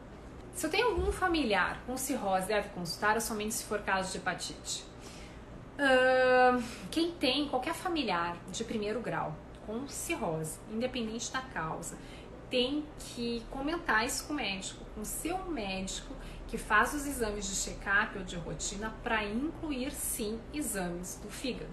Se 0.55 0.67
eu 0.67 0.71
tenho 0.71 0.89
algum 0.89 1.13
familiar 1.13 1.81
com 1.87 1.97
cirrose, 1.97 2.49
deve 2.49 2.71
consultar 2.71 3.15
ou 3.15 3.21
somente 3.21 3.55
se 3.55 3.65
for 3.65 3.81
caso 3.81 4.11
de 4.11 4.19
hepatite? 4.19 4.85
Uh, 5.79 6.63
quem 6.91 7.13
tem 7.13 7.49
qualquer 7.49 7.75
familiar 7.75 8.37
de 8.51 8.65
primeiro 8.65 9.01
grau 9.01 9.35
com 9.67 9.87
cirrose, 9.87 10.59
independente 10.71 11.33
da 11.33 11.41
causa, 11.41 11.97
tem 12.51 12.85
que 12.99 13.43
comentar 13.51 14.05
isso 14.05 14.27
com 14.27 14.33
o 14.33 14.37
médico, 14.37 14.85
com 14.95 15.03
o 15.03 15.05
seu 15.05 15.39
médico 15.51 16.13
que 16.51 16.59
faz 16.59 16.93
os 16.93 17.07
exames 17.07 17.47
de 17.47 17.55
check-up 17.55 18.19
ou 18.19 18.25
de 18.25 18.35
rotina 18.37 18.93
para 19.05 19.25
incluir 19.25 19.93
sim 19.93 20.41
exames 20.53 21.21
do 21.23 21.31
fígado. 21.31 21.71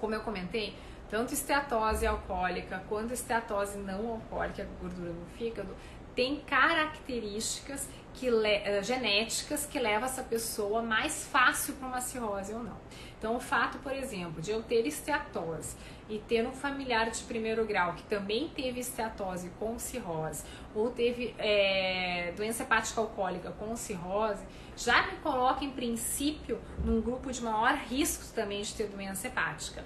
Como 0.00 0.12
eu 0.12 0.20
comentei, 0.22 0.76
tanto 1.08 1.32
esteatose 1.32 2.04
alcoólica 2.04 2.82
quanto 2.88 3.14
esteatose 3.14 3.78
não 3.78 4.10
alcoólica, 4.10 4.68
gordura 4.80 5.12
no 5.12 5.24
fígado, 5.38 5.74
tem 6.16 6.40
características 6.40 7.88
que, 8.12 8.28
uh, 8.28 8.82
genéticas 8.82 9.66
que 9.66 9.78
levam 9.78 10.06
essa 10.06 10.24
pessoa 10.24 10.82
mais 10.82 11.24
fácil 11.24 11.74
para 11.74 11.86
uma 11.86 12.00
cirrose 12.00 12.52
ou 12.52 12.62
não. 12.62 12.76
Então, 13.18 13.36
o 13.36 13.40
fato, 13.40 13.78
por 13.78 13.92
exemplo, 13.92 14.42
de 14.42 14.50
eu 14.50 14.62
ter 14.62 14.84
esteatose 14.86 15.76
e 16.08 16.18
ter 16.18 16.46
um 16.46 16.52
familiar 16.52 17.10
de 17.10 17.22
primeiro 17.24 17.64
grau 17.64 17.94
que 17.94 18.02
também 18.04 18.48
teve 18.48 18.80
esteatose 18.80 19.50
com 19.58 19.78
cirrose 19.78 20.44
ou 20.74 20.90
teve 20.90 21.34
é, 21.38 22.32
doença 22.36 22.62
hepática 22.62 23.00
alcoólica 23.00 23.50
com 23.52 23.74
cirrose, 23.74 24.44
já 24.76 25.06
me 25.06 25.16
coloca, 25.18 25.64
em 25.64 25.70
princípio, 25.70 26.60
num 26.84 27.00
grupo 27.00 27.32
de 27.32 27.42
maior 27.42 27.74
risco 27.74 28.34
também 28.34 28.60
de 28.62 28.74
ter 28.74 28.88
doença 28.88 29.28
hepática 29.28 29.84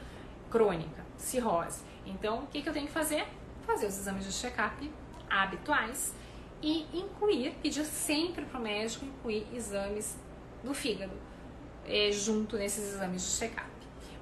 crônica, 0.51 1.05
cirrose. 1.17 1.83
Então, 2.07 2.45
o 2.45 2.47
que, 2.47 2.63
que 2.63 2.69
eu 2.69 2.73
tenho 2.73 2.87
que 2.87 2.93
fazer? 2.93 3.27
Fazer 3.67 3.87
os 3.87 3.99
exames 3.99 4.25
de 4.25 4.33
check-up 4.33 4.91
habituais 5.29 6.15
e 6.63 6.87
incluir, 6.93 7.55
pedir 7.63 7.85
sempre 7.85 8.45
para 8.45 8.59
o 8.59 8.63
médico 8.63 9.05
incluir 9.05 9.47
exames 9.53 10.19
do 10.65 10.75
fígado 10.75 11.13
é, 11.87 12.11
junto 12.11 12.57
nesses 12.57 12.95
exames 12.95 13.23
de 13.23 13.39
check-up. 13.39 13.78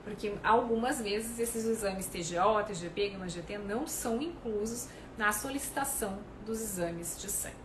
Porque 0.06 0.34
algumas 0.44 1.02
vezes 1.02 1.40
esses 1.40 1.64
exames 1.64 2.06
TGO, 2.06 2.62
TGP, 2.64 3.08
Gama 3.08 3.28
GT 3.28 3.58
não 3.58 3.88
são 3.88 4.22
inclusos 4.22 4.88
na 5.18 5.32
solicitação 5.32 6.20
dos 6.44 6.60
exames 6.60 7.20
de 7.20 7.28
sangue. 7.28 7.56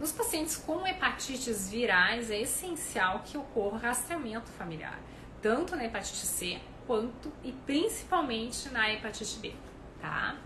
Nos 0.00 0.12
pacientes 0.12 0.56
com 0.56 0.86
hepatites 0.86 1.68
virais 1.68 2.30
é 2.30 2.40
essencial 2.40 3.20
que 3.22 3.36
ocorra 3.36 3.76
rastreamento 3.76 4.48
familiar, 4.52 4.98
tanto 5.42 5.76
na 5.76 5.84
hepatite 5.84 6.24
C 6.24 6.58
quanto 6.86 7.30
e 7.44 7.52
principalmente 7.52 8.70
na 8.70 8.90
hepatite 8.90 9.38
B, 9.38 9.54
tá? 10.00 10.36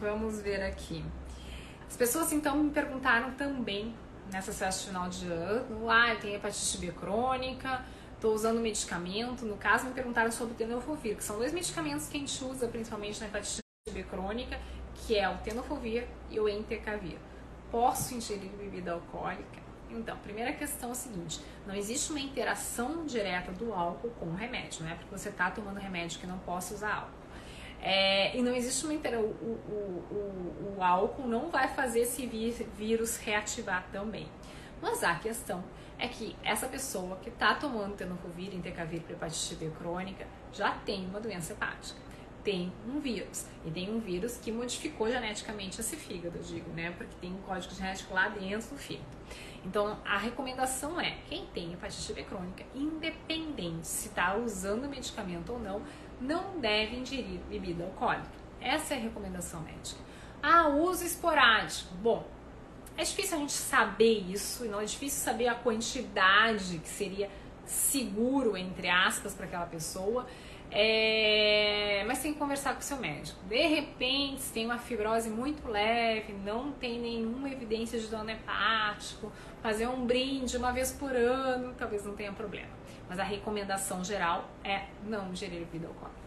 Vamos 0.00 0.40
ver 0.40 0.60
aqui. 0.64 1.04
As 1.88 1.96
pessoas 1.96 2.32
então 2.32 2.56
me 2.56 2.70
perguntaram 2.72 3.30
também 3.30 3.94
nessa 4.28 4.52
festa 4.52 4.88
final 4.88 5.08
de 5.08 5.24
ano, 5.28 5.88
ah, 5.88 6.08
eu 6.08 6.18
tenho 6.18 6.34
hepatite 6.34 6.78
B 6.78 6.90
crônica, 6.90 7.80
estou 8.18 8.34
usando 8.34 8.60
medicamento. 8.60 9.46
No 9.46 9.56
caso, 9.56 9.86
me 9.86 9.94
perguntaram 9.94 10.30
sobre 10.30 10.54
o 10.54 10.56
tenofovir, 10.56 11.16
que 11.16 11.24
são 11.24 11.38
dois 11.38 11.52
medicamentos 11.52 12.08
que 12.08 12.16
a 12.16 12.20
gente 12.20 12.44
usa 12.44 12.68
principalmente 12.68 13.20
na 13.20 13.26
hepatite 13.26 13.62
B 13.92 14.02
crônica, 14.02 14.60
que 14.94 15.16
é 15.16 15.28
o 15.28 15.38
tenofovir 15.38 16.06
e 16.28 16.38
o 16.38 16.48
entecavir. 16.48 17.16
Posso 17.70 18.14
ingerir 18.14 18.50
bebida 18.50 18.92
alcoólica? 18.92 19.68
Então, 19.90 20.16
primeira 20.18 20.52
questão 20.52 20.90
é 20.90 20.92
a 20.92 20.94
seguinte: 20.94 21.40
não 21.66 21.74
existe 21.74 22.10
uma 22.10 22.20
interação 22.20 23.06
direta 23.06 23.52
do 23.52 23.72
álcool 23.72 24.10
com 24.18 24.26
o 24.26 24.34
remédio, 24.34 24.84
não 24.84 24.90
é 24.90 24.94
porque 24.94 25.16
você 25.16 25.30
está 25.30 25.50
tomando 25.50 25.78
remédio 25.78 26.18
que 26.18 26.26
não 26.26 26.38
possa 26.38 26.74
usar 26.74 26.94
álcool. 26.94 27.18
É, 27.80 28.36
e 28.36 28.42
não 28.42 28.54
existe 28.54 28.84
uma 28.84 28.92
interação. 28.92 29.24
O, 29.24 29.30
o, 29.30 30.04
o, 30.10 30.76
o, 30.76 30.82
álcool 30.82 31.28
não 31.28 31.48
vai 31.48 31.68
fazer 31.68 32.00
esse 32.00 32.26
vírus 32.26 33.16
reativar 33.18 33.86
também. 33.92 34.26
Mas 34.82 35.04
a 35.04 35.14
questão 35.14 35.62
é 35.98 36.06
que 36.08 36.36
essa 36.44 36.68
pessoa 36.68 37.16
que 37.16 37.28
está 37.28 37.54
tomando 37.54 37.96
tenofovir, 37.96 38.54
entecavir 38.54 39.02
para 39.02 39.14
hepatite 39.14 39.56
B 39.56 39.70
crônica 39.70 40.26
já 40.52 40.70
tem 40.70 41.06
uma 41.06 41.20
doença 41.20 41.52
hepática, 41.52 42.00
tem 42.44 42.72
um 42.86 43.00
vírus. 43.00 43.46
E 43.64 43.70
tem 43.70 43.90
um 43.90 43.98
vírus 43.98 44.36
que 44.36 44.52
modificou 44.52 45.10
geneticamente 45.10 45.80
esse 45.80 45.96
fígado, 45.96 46.38
digo, 46.38 46.70
né? 46.70 46.92
Porque 46.92 47.14
tem 47.20 47.32
um 47.32 47.42
código 47.42 47.74
genético 47.74 48.14
lá 48.14 48.28
dentro 48.28 48.70
do 48.70 48.78
fígado. 48.78 49.18
Então, 49.64 49.98
a 50.04 50.16
recomendação 50.16 51.00
é: 51.00 51.18
quem 51.28 51.46
tem 51.46 51.72
hepatite 51.72 52.12
B 52.12 52.22
crônica, 52.22 52.64
independente 52.74 53.86
se 53.86 54.08
está 54.08 54.36
usando 54.36 54.88
medicamento 54.88 55.52
ou 55.52 55.58
não, 55.58 55.82
não 56.20 56.58
deve 56.60 56.96
ingerir 56.96 57.40
bebida 57.48 57.84
alcoólica. 57.84 58.30
Essa 58.60 58.94
é 58.94 58.98
a 58.98 59.00
recomendação 59.00 59.60
médica. 59.62 60.00
Ah, 60.42 60.68
uso 60.68 61.04
esporádico. 61.04 61.94
Bom, 61.96 62.26
é 62.98 63.04
difícil 63.04 63.36
a 63.36 63.40
gente 63.40 63.52
saber 63.52 64.24
isso, 64.28 64.64
não 64.64 64.80
é 64.80 64.84
difícil 64.84 65.22
saber 65.22 65.46
a 65.46 65.54
quantidade 65.54 66.78
que 66.78 66.88
seria 66.88 67.30
seguro, 67.64 68.56
entre 68.56 68.88
aspas, 68.88 69.34
para 69.34 69.46
aquela 69.46 69.66
pessoa. 69.66 70.26
É... 70.70 72.04
Mas 72.08 72.20
tem 72.20 72.32
que 72.32 72.38
conversar 72.40 72.74
com 72.74 72.80
o 72.80 72.82
seu 72.82 72.96
médico. 72.96 73.38
De 73.46 73.66
repente, 73.68 74.42
se 74.42 74.52
tem 74.52 74.64
uma 74.66 74.78
fibrose 74.78 75.30
muito 75.30 75.66
leve, 75.68 76.32
não 76.44 76.72
tem 76.72 76.98
nenhuma 76.98 77.48
evidência 77.48 78.00
de 78.00 78.08
dano 78.08 78.30
hepático, 78.30 79.32
fazer 79.62 79.86
um 79.86 80.04
brinde 80.04 80.56
uma 80.56 80.72
vez 80.72 80.90
por 80.90 81.14
ano, 81.14 81.74
talvez 81.78 82.04
não 82.04 82.16
tenha 82.16 82.32
problema. 82.32 82.76
Mas 83.08 83.20
a 83.20 83.24
recomendação 83.24 84.02
geral 84.02 84.50
é 84.64 84.86
não 85.06 85.30
ingerir 85.30 85.60
bebida 85.60 85.86
alcoólica. 85.86 86.18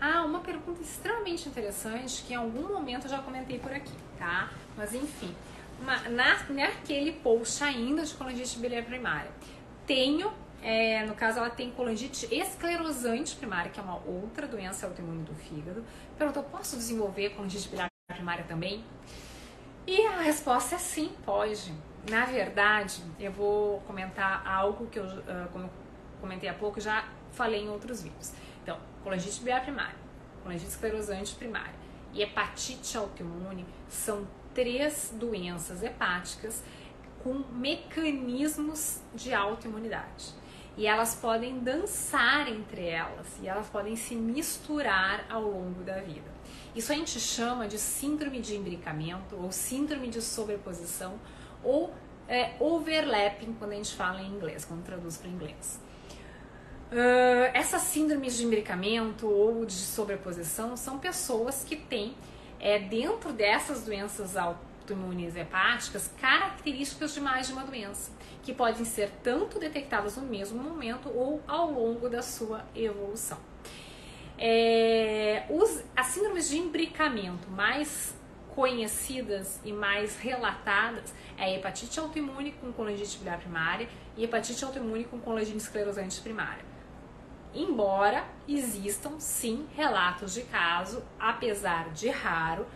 Ah, 0.00 0.22
uma 0.24 0.40
pergunta 0.40 0.80
extremamente 0.80 1.48
interessante 1.48 2.22
que 2.22 2.32
em 2.32 2.36
algum 2.36 2.68
momento 2.68 3.04
eu 3.04 3.10
já 3.10 3.18
comentei 3.18 3.58
por 3.58 3.72
aqui, 3.72 3.92
tá? 4.16 4.48
Mas 4.76 4.94
enfim, 4.94 5.34
na, 5.80 6.44
naquele 6.48 7.12
post 7.12 7.62
ainda 7.62 8.04
de 8.04 8.14
colangite 8.14 8.58
biliar 8.58 8.84
primária, 8.84 9.30
tenho 9.86 10.32
é, 10.62 11.04
no 11.06 11.14
caso, 11.14 11.38
ela 11.38 11.48
tem 11.48 11.70
colangite 11.70 12.28
esclerosante 12.34 13.34
primária, 13.36 13.70
que 13.70 13.80
é 13.80 13.82
uma 13.82 13.96
outra 14.06 14.46
doença 14.46 14.86
autoimune 14.86 15.22
do 15.22 15.34
fígado. 15.34 15.84
Perguntou: 16.18 16.42
posso 16.44 16.76
desenvolver 16.76 17.30
colangite 17.30 17.68
biliar 17.68 17.88
primária 18.08 18.44
também? 18.44 18.84
E 19.86 20.06
a 20.06 20.20
resposta 20.20 20.74
é 20.74 20.78
sim, 20.78 21.12
pode. 21.24 21.72
Na 22.10 22.26
verdade, 22.26 23.02
eu 23.18 23.32
vou 23.32 23.80
comentar 23.80 24.46
algo 24.46 24.86
que 24.86 24.98
eu, 24.98 25.04
uh, 25.04 25.48
como 25.52 25.64
eu 25.64 25.70
comentei 26.20 26.48
há 26.48 26.54
pouco, 26.54 26.80
já 26.80 27.08
falei 27.32 27.62
em 27.64 27.68
outros 27.68 28.02
vídeos. 28.02 28.32
Então, 28.62 28.78
colangite 29.02 29.38
biliar 29.40 29.62
primária, 29.62 29.96
colangite 30.42 30.70
esclerosante 30.70 31.34
primária 31.34 31.74
e 32.12 32.22
hepatite 32.22 32.96
autoimune 32.96 33.64
são 33.88 34.26
três 34.54 35.12
doenças 35.14 35.82
hepáticas 35.82 36.62
com 37.22 37.42
mecanismos 37.52 39.00
de 39.14 39.32
autoimunidade. 39.34 40.34
E 40.76 40.86
elas 40.86 41.14
podem 41.14 41.58
dançar 41.58 42.48
entre 42.48 42.86
elas 42.86 43.26
e 43.42 43.48
elas 43.48 43.68
podem 43.68 43.96
se 43.96 44.14
misturar 44.14 45.26
ao 45.28 45.42
longo 45.42 45.82
da 45.82 46.00
vida. 46.00 46.30
Isso 46.74 46.92
a 46.92 46.94
gente 46.94 47.18
chama 47.18 47.66
de 47.66 47.78
síndrome 47.78 48.40
de 48.40 48.56
imbricamento 48.56 49.36
ou 49.36 49.50
síndrome 49.50 50.08
de 50.08 50.22
sobreposição 50.22 51.18
ou 51.62 51.92
é, 52.28 52.52
overlapping 52.60 53.54
quando 53.58 53.72
a 53.72 53.74
gente 53.74 53.94
fala 53.94 54.22
em 54.22 54.28
inglês, 54.28 54.64
quando 54.64 54.84
traduz 54.84 55.16
para 55.16 55.28
inglês. 55.28 55.80
Uh, 56.90 57.50
essas 57.54 57.82
síndromes 57.82 58.36
de 58.36 58.44
imbricamento 58.44 59.28
ou 59.28 59.64
de 59.64 59.72
sobreposição 59.72 60.76
são 60.76 60.98
pessoas 60.98 61.62
que 61.62 61.76
têm, 61.76 62.16
é, 62.60 62.78
dentro 62.78 63.32
dessas 63.32 63.84
doenças 63.84 64.36
autoimunes 64.36 65.34
hepáticas, 65.34 66.10
características 66.20 67.14
de 67.14 67.20
mais 67.20 67.46
de 67.46 67.52
uma 67.52 67.64
doença, 67.64 68.12
que 68.42 68.52
podem 68.52 68.84
ser 68.84 69.10
tanto 69.22 69.58
detectadas 69.58 70.16
no 70.16 70.22
mesmo 70.22 70.62
momento 70.62 71.08
ou 71.08 71.40
ao 71.46 71.70
longo 71.70 72.08
da 72.08 72.22
sua 72.22 72.64
evolução. 72.74 73.38
É, 74.38 75.44
os, 75.50 75.82
as 75.94 76.06
síndromes 76.06 76.48
de 76.48 76.58
imbricamento 76.58 77.48
mais 77.50 78.14
conhecidas 78.54 79.60
e 79.64 79.72
mais 79.72 80.18
relatadas 80.18 81.14
é 81.38 81.44
a 81.44 81.50
hepatite 81.50 81.98
autoimune 82.00 82.52
com 82.52 82.72
colangite 82.72 83.18
biliar 83.18 83.38
primária 83.38 83.88
e 84.16 84.24
hepatite 84.24 84.64
autoimune 84.64 85.04
com 85.04 85.20
colangite 85.20 85.56
esclerosante 85.56 86.20
primária. 86.20 86.69
Embora 87.54 88.24
existam 88.48 89.18
sim 89.18 89.66
relatos 89.74 90.32
de 90.34 90.42
caso, 90.42 91.02
apesar 91.18 91.90
de 91.90 92.08
raro, 92.08 92.66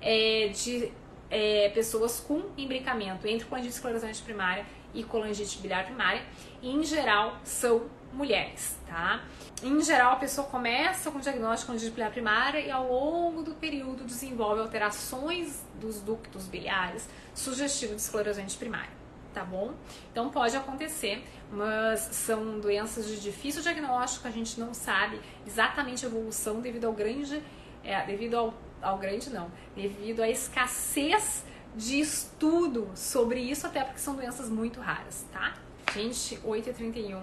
é, 0.00 0.48
de 0.48 0.92
é, 1.30 1.68
pessoas 1.70 2.20
com 2.20 2.42
imbricamento 2.56 3.26
entre 3.26 3.46
colangite 3.46 3.74
esclerosante 3.74 4.22
primária 4.22 4.66
e 4.92 5.02
colangite 5.02 5.58
biliar 5.58 5.84
primária, 5.84 6.22
e 6.62 6.70
em 6.70 6.82
geral 6.84 7.36
são 7.44 7.88
mulheres, 8.12 8.78
tá? 8.86 9.24
Em 9.62 9.80
geral, 9.82 10.12
a 10.12 10.16
pessoa 10.16 10.46
começa 10.46 11.10
com 11.10 11.18
o 11.18 11.20
diagnóstico 11.20 11.76
de 11.76 11.90
biliar 11.90 12.10
primária 12.10 12.60
e 12.60 12.70
ao 12.70 12.88
longo 12.88 13.42
do 13.42 13.54
período 13.54 14.04
desenvolve 14.04 14.60
alterações 14.60 15.64
dos 15.80 16.00
ductos 16.00 16.46
biliares 16.46 17.08
sugestivos 17.34 17.96
de 17.96 18.02
esclerosante 18.02 18.56
primária, 18.56 18.92
tá 19.34 19.44
bom? 19.44 19.74
Então 20.10 20.30
pode 20.30 20.56
acontecer, 20.56 21.22
mas 21.50 22.00
são 22.12 22.60
doenças 22.60 23.06
de 23.06 23.20
difícil 23.20 23.60
diagnóstico, 23.60 24.26
a 24.28 24.30
gente 24.30 24.58
não 24.58 24.72
sabe 24.72 25.20
exatamente 25.46 26.06
a 26.06 26.08
evolução 26.08 26.60
devido 26.60 26.84
ao 26.84 26.92
grande, 26.92 27.42
é, 27.82 28.06
devido 28.06 28.36
ao, 28.36 28.54
ao 28.80 28.96
grande 28.96 29.28
não, 29.28 29.50
devido 29.74 30.22
à 30.22 30.28
escassez 30.30 31.44
de 31.76 31.98
estudo 31.98 32.88
sobre 32.94 33.40
isso, 33.40 33.66
até 33.66 33.82
porque 33.82 33.98
são 33.98 34.14
doenças 34.14 34.48
muito 34.48 34.80
raras, 34.80 35.26
tá? 35.32 35.54
Gente, 35.92 36.36
8h31 36.36 37.20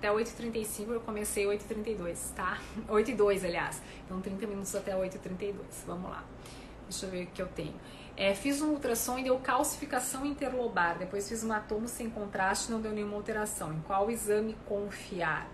até 0.00 0.08
8h35 0.08 0.88
eu 0.88 1.00
comecei 1.00 1.44
8h32, 1.44 2.32
tá? 2.34 2.58
8h02, 2.88 3.44
aliás. 3.44 3.82
Então 4.06 4.18
30 4.18 4.46
minutos 4.46 4.74
até 4.74 4.94
8h32. 4.94 5.52
Vamos 5.86 6.10
lá. 6.10 6.24
Deixa 6.88 7.04
eu 7.04 7.10
ver 7.10 7.24
o 7.24 7.26
que 7.26 7.42
eu 7.42 7.48
tenho. 7.48 7.74
É, 8.20 8.34
fiz 8.34 8.60
um 8.60 8.72
ultrassom 8.72 9.18
e 9.18 9.24
deu 9.24 9.38
calcificação 9.38 10.26
interlobar. 10.26 10.98
Depois 10.98 11.26
fiz 11.26 11.42
um 11.42 11.50
atomo 11.50 11.88
sem 11.88 12.10
contraste 12.10 12.70
não 12.70 12.78
deu 12.78 12.92
nenhuma 12.92 13.16
alteração. 13.16 13.72
Em 13.72 13.80
qual 13.80 14.10
exame 14.10 14.54
confiar? 14.66 15.48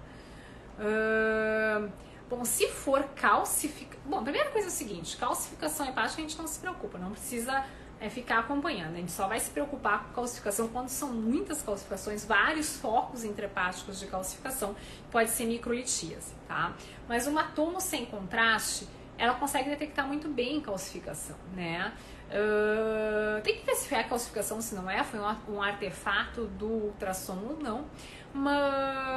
Uh, 0.77 1.89
bom, 2.29 2.45
se 2.45 2.67
for 2.67 3.05
calcificação. 3.15 4.01
Bom, 4.05 4.21
primeira 4.25 4.51
coisa 4.51 4.67
é 4.67 4.71
o 4.71 4.73
seguinte: 4.73 5.17
calcificação 5.17 5.87
hepática 5.87 6.21
a 6.21 6.23
gente 6.27 6.37
não 6.37 6.49
se 6.49 6.59
preocupa, 6.59 6.99
não 6.99 7.13
precisa 7.13 7.65
é 8.01 8.11
ficar 8.11 8.41
acompanhando. 8.41 8.95
A 8.95 8.99
gente 8.99 9.13
só 9.13 9.29
vai 9.29 9.39
se 9.39 9.51
preocupar 9.51 10.03
com 10.07 10.15
calcificação 10.15 10.67
quando 10.67 10.89
são 10.89 11.13
muitas 11.13 11.63
calcificações, 11.63 12.25
vários 12.25 12.77
focos 12.79 13.23
intrahepáticos 13.23 14.01
de 14.01 14.07
calcificação, 14.09 14.75
pode 15.13 15.31
ser 15.31 15.47
microlitíase, 15.47 16.35
tá? 16.49 16.75
Mas 17.09 17.29
uma 17.29 17.45
tomo 17.45 17.81
sem 17.81 18.05
contraste, 18.07 18.89
ela 19.17 19.35
consegue 19.35 19.71
detectar 19.71 20.05
muito 20.05 20.29
bem 20.29 20.61
calcificação, 20.61 21.37
né? 21.55 21.93
Uh, 22.29 23.41
tem 23.43 23.57
que 23.57 23.65
verificar 23.65 24.01
a 24.01 24.05
calcificação 24.05 24.61
se 24.61 24.75
não 24.75 24.91
é, 24.91 25.05
foi 25.05 25.21
um, 25.21 25.37
um 25.49 25.63
artefato 25.63 26.47
do 26.47 26.67
ultrassom 26.67 27.39
ou 27.51 27.57
não, 27.57 27.85
mas 28.35 29.15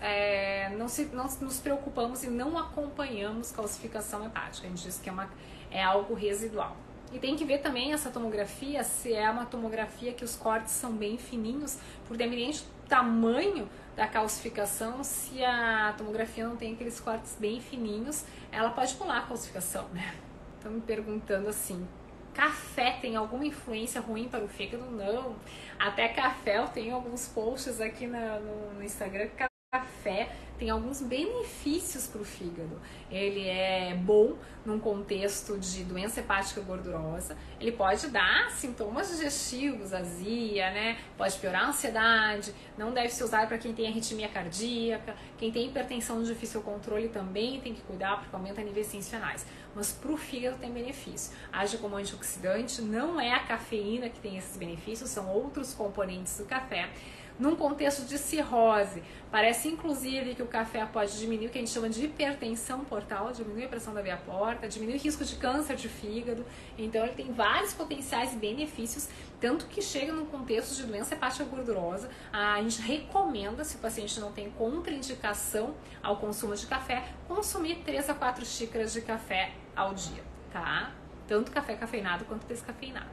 é, 0.00 0.70
não, 0.76 0.88
se, 0.88 1.04
nos 1.04 1.60
preocupamos 1.60 2.24
e 2.24 2.30
não 2.30 2.56
acompanhamos 2.56 3.52
calcificação 3.52 4.24
hepática. 4.24 4.66
A 4.66 4.70
gente 4.70 4.82
diz 4.82 4.98
que 4.98 5.08
é, 5.08 5.12
uma, 5.12 5.28
é 5.70 5.82
algo 5.82 6.14
residual. 6.14 6.76
E 7.12 7.18
tem 7.18 7.36
que 7.36 7.44
ver 7.44 7.58
também 7.58 7.92
essa 7.92 8.08
tomografia, 8.08 8.82
se 8.84 9.12
é 9.12 9.28
uma 9.30 9.44
tomografia 9.44 10.12
que 10.12 10.24
os 10.24 10.36
cortes 10.36 10.72
são 10.72 10.92
bem 10.92 11.18
fininhos, 11.18 11.76
por 12.06 12.16
dependente 12.16 12.62
do 12.62 12.88
tamanho 12.88 13.68
da 13.96 14.06
calcificação, 14.06 15.02
se 15.02 15.44
a 15.44 15.92
tomografia 15.98 16.46
não 16.46 16.56
tem 16.56 16.72
aqueles 16.72 17.00
cortes 17.00 17.36
bem 17.38 17.60
fininhos, 17.60 18.24
ela 18.52 18.70
pode 18.70 18.94
pular 18.94 19.18
a 19.18 19.22
calcificação, 19.22 19.88
né? 19.88 20.14
Estão 20.60 20.72
me 20.72 20.82
perguntando 20.82 21.48
assim, 21.48 21.88
café 22.34 22.98
tem 23.00 23.16
alguma 23.16 23.46
influência 23.46 23.98
ruim 23.98 24.28
para 24.28 24.44
o 24.44 24.48
fígado? 24.48 24.84
Não. 24.90 25.34
Até 25.78 26.08
café, 26.08 26.58
eu 26.58 26.68
tenho 26.68 26.94
alguns 26.94 27.26
posts 27.28 27.80
aqui 27.80 28.06
na, 28.06 28.38
no, 28.38 28.74
no 28.74 28.84
Instagram, 28.84 29.30
café 29.72 30.32
tem 30.58 30.68
alguns 30.68 31.00
benefícios 31.00 32.08
para 32.08 32.20
o 32.20 32.24
fígado. 32.24 32.78
Ele 33.08 33.46
é 33.46 33.94
bom 33.94 34.36
num 34.66 34.80
contexto 34.80 35.56
de 35.56 35.84
doença 35.84 36.18
hepática 36.18 36.60
gordurosa. 36.60 37.36
Ele 37.60 37.70
pode 37.70 38.08
dar 38.08 38.50
sintomas 38.50 39.10
digestivos, 39.10 39.94
azia, 39.94 40.72
né? 40.72 40.98
Pode 41.16 41.38
piorar 41.38 41.66
a 41.66 41.68
ansiedade. 41.68 42.52
Não 42.76 42.92
deve 42.92 43.10
ser 43.10 43.22
usado 43.22 43.46
para 43.46 43.58
quem 43.58 43.72
tem 43.72 43.86
arritmia 43.86 44.28
cardíaca. 44.28 45.14
Quem 45.38 45.52
tem 45.52 45.68
hipertensão 45.68 46.20
de 46.20 46.26
difícil 46.26 46.60
controle 46.62 47.08
também 47.08 47.60
tem 47.60 47.72
que 47.72 47.80
cuidar 47.82 48.18
porque 48.18 48.34
aumenta 48.34 48.60
níveis 48.60 48.88
tensionais. 48.88 49.46
Mas 49.72 49.92
para 49.92 50.10
o 50.10 50.16
fígado 50.16 50.58
tem 50.58 50.72
benefício. 50.72 51.32
Age 51.52 51.78
como 51.78 51.94
antioxidante. 51.94 52.82
Não 52.82 53.20
é 53.20 53.32
a 53.32 53.44
cafeína 53.44 54.10
que 54.10 54.18
tem 54.18 54.36
esses 54.36 54.56
benefícios, 54.56 55.10
são 55.10 55.28
outros 55.28 55.72
componentes 55.72 56.38
do 56.38 56.44
café 56.44 56.90
num 57.40 57.56
contexto 57.56 58.04
de 58.04 58.18
cirrose. 58.18 59.02
Parece 59.30 59.68
inclusive 59.68 60.34
que 60.34 60.42
o 60.42 60.46
café 60.46 60.84
pode 60.84 61.18
diminuir 61.18 61.46
o 61.46 61.50
que 61.50 61.58
a 61.58 61.60
gente 61.60 61.70
chama 61.70 61.88
de 61.88 62.04
hipertensão 62.04 62.84
portal, 62.84 63.32
diminuir 63.32 63.64
a 63.64 63.68
pressão 63.68 63.94
da 63.94 64.02
via 64.02 64.16
porta, 64.18 64.68
diminuir 64.68 64.96
o 64.96 64.98
risco 64.98 65.24
de 65.24 65.36
câncer 65.36 65.76
de 65.76 65.88
fígado. 65.88 66.44
Então 66.76 67.02
ele 67.02 67.14
tem 67.14 67.32
vários 67.32 67.72
potenciais 67.72 68.34
benefícios, 68.34 69.08
tanto 69.40 69.66
que 69.66 69.80
chega 69.80 70.12
num 70.12 70.26
contexto 70.26 70.76
de 70.76 70.82
doença 70.82 71.14
hepática 71.14 71.44
gordurosa, 71.44 72.10
a 72.30 72.60
gente 72.60 72.82
recomenda, 72.82 73.64
se 73.64 73.76
o 73.76 73.78
paciente 73.78 74.20
não 74.20 74.32
tem 74.32 74.50
contraindicação 74.50 75.74
ao 76.02 76.18
consumo 76.18 76.54
de 76.54 76.66
café, 76.66 77.04
consumir 77.26 77.76
3 77.84 78.10
a 78.10 78.14
4 78.14 78.44
xícaras 78.44 78.92
de 78.92 79.00
café 79.00 79.52
ao 79.74 79.94
dia, 79.94 80.22
tá? 80.52 80.92
Tanto 81.26 81.50
café 81.50 81.74
cafeinado 81.74 82.24
quanto 82.26 82.46
descafeinado. 82.46 83.08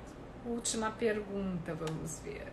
Última 0.46 0.92
pergunta, 0.92 1.74
vamos 1.76 2.20
ver 2.20 2.48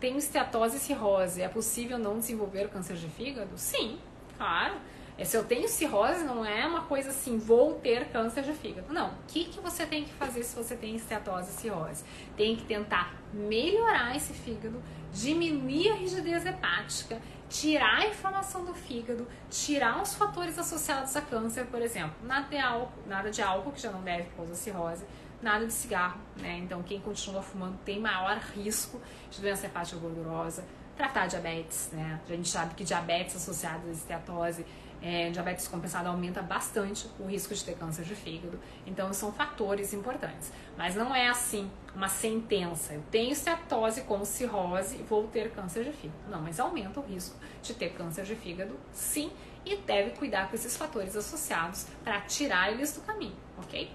tenho 0.00 0.16
esteatose 0.16 0.78
cirrose, 0.78 1.42
é 1.42 1.48
possível 1.48 1.98
não 1.98 2.18
desenvolver 2.18 2.68
câncer 2.68 2.96
de 2.96 3.08
fígado? 3.08 3.50
Sim, 3.56 3.98
claro. 4.36 4.74
É, 5.18 5.24
se 5.24 5.36
eu 5.36 5.44
tenho 5.44 5.68
cirrose, 5.68 6.24
não 6.24 6.42
é 6.42 6.66
uma 6.66 6.82
coisa 6.86 7.10
assim, 7.10 7.36
vou 7.36 7.74
ter 7.74 8.08
câncer 8.08 8.42
de 8.42 8.54
fígado. 8.54 8.90
Não. 8.90 9.08
O 9.08 9.14
que, 9.28 9.44
que 9.44 9.60
você 9.60 9.84
tem 9.84 10.04
que 10.04 10.12
fazer 10.14 10.42
se 10.42 10.56
você 10.56 10.74
tem 10.74 10.96
esteatose 10.96 11.52
cirrose? 11.52 12.02
Tem 12.38 12.56
que 12.56 12.64
tentar 12.64 13.14
melhorar 13.30 14.16
esse 14.16 14.32
fígado, 14.32 14.82
diminuir 15.12 15.90
a 15.90 15.94
rigidez 15.94 16.46
hepática, 16.46 17.20
tirar 17.50 17.98
a 17.98 18.06
inflamação 18.06 18.64
do 18.64 18.72
fígado, 18.72 19.28
tirar 19.50 20.00
os 20.00 20.14
fatores 20.14 20.58
associados 20.58 21.14
a 21.14 21.20
câncer, 21.20 21.66
por 21.66 21.82
exemplo, 21.82 22.14
nada 22.22 22.48
de 22.48 22.56
álcool, 22.56 23.02
nada 23.06 23.30
de 23.30 23.42
álcool 23.42 23.72
que 23.72 23.80
já 23.80 23.90
não 23.90 24.00
deve 24.00 24.30
causar 24.34 24.54
cirrose, 24.54 25.04
nada 25.42 25.66
de 25.66 25.72
cigarro, 25.72 26.20
né? 26.36 26.58
Então, 26.58 26.82
quem 26.82 27.00
continua 27.00 27.42
fumando 27.42 27.78
tem 27.84 27.98
maior 27.98 28.38
risco 28.54 29.00
de 29.30 29.40
doença 29.40 29.66
hepática 29.66 29.98
gordurosa, 29.98 30.64
tratar 30.96 31.26
diabetes, 31.26 31.90
né? 31.92 32.20
A 32.28 32.32
gente 32.32 32.48
sabe 32.48 32.74
que 32.74 32.84
diabetes 32.84 33.36
associado 33.36 33.88
à 33.88 33.90
esteatose, 33.90 34.66
é, 35.02 35.30
diabetes 35.30 35.66
compensado 35.66 36.08
aumenta 36.08 36.42
bastante 36.42 37.08
o 37.18 37.24
risco 37.24 37.54
de 37.54 37.64
ter 37.64 37.74
câncer 37.74 38.04
de 38.04 38.14
fígado. 38.14 38.60
Então, 38.86 39.12
são 39.12 39.32
fatores 39.32 39.94
importantes. 39.94 40.52
Mas 40.76 40.94
não 40.94 41.14
é 41.14 41.28
assim 41.28 41.70
uma 41.94 42.08
sentença. 42.08 42.92
Eu 42.92 43.02
tenho 43.10 43.32
esteatose 43.32 44.02
com 44.02 44.24
cirrose 44.24 44.96
e 44.96 45.02
vou 45.02 45.26
ter 45.28 45.50
câncer 45.52 45.84
de 45.84 45.92
fígado. 45.92 46.18
Não, 46.28 46.42
mas 46.42 46.60
aumenta 46.60 47.00
o 47.00 47.02
risco 47.02 47.34
de 47.62 47.72
ter 47.72 47.94
câncer 47.94 48.24
de 48.24 48.36
fígado, 48.36 48.78
sim, 48.92 49.30
e 49.64 49.76
deve 49.76 50.10
cuidar 50.10 50.48
com 50.48 50.54
esses 50.54 50.76
fatores 50.76 51.16
associados 51.16 51.86
para 52.04 52.20
tirar 52.22 52.72
eles 52.72 52.94
do 52.94 53.00
caminho, 53.02 53.36
ok? 53.58 53.90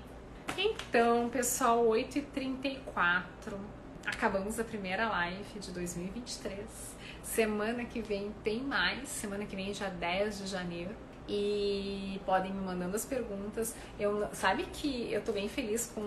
Então, 0.58 1.30
pessoal, 1.30 1.86
8h34. 1.86 3.24
Acabamos 4.06 4.60
a 4.60 4.64
primeira 4.64 5.10
live 5.10 5.60
de 5.60 5.72
2023. 5.72 6.64
Semana 7.24 7.84
que 7.86 8.02
vem 8.02 8.32
tem 8.44 8.62
mais. 8.62 9.10
Semana 9.10 9.46
que 9.46 9.56
vem, 9.56 9.74
já 9.74 9.90
10 9.90 10.38
de 10.40 10.48
janeiro. 10.48 10.96
E 11.28 12.22
podem 12.26 12.54
me 12.54 12.62
mandando 12.62 12.96
as 12.96 13.06
perguntas. 13.06 13.74
Eu 14.00 14.28
sabe 14.34 14.66
que 14.72 15.12
eu 15.12 15.22
tô 15.22 15.32
bem 15.32 15.48
feliz 15.50 15.92
com, 15.94 16.02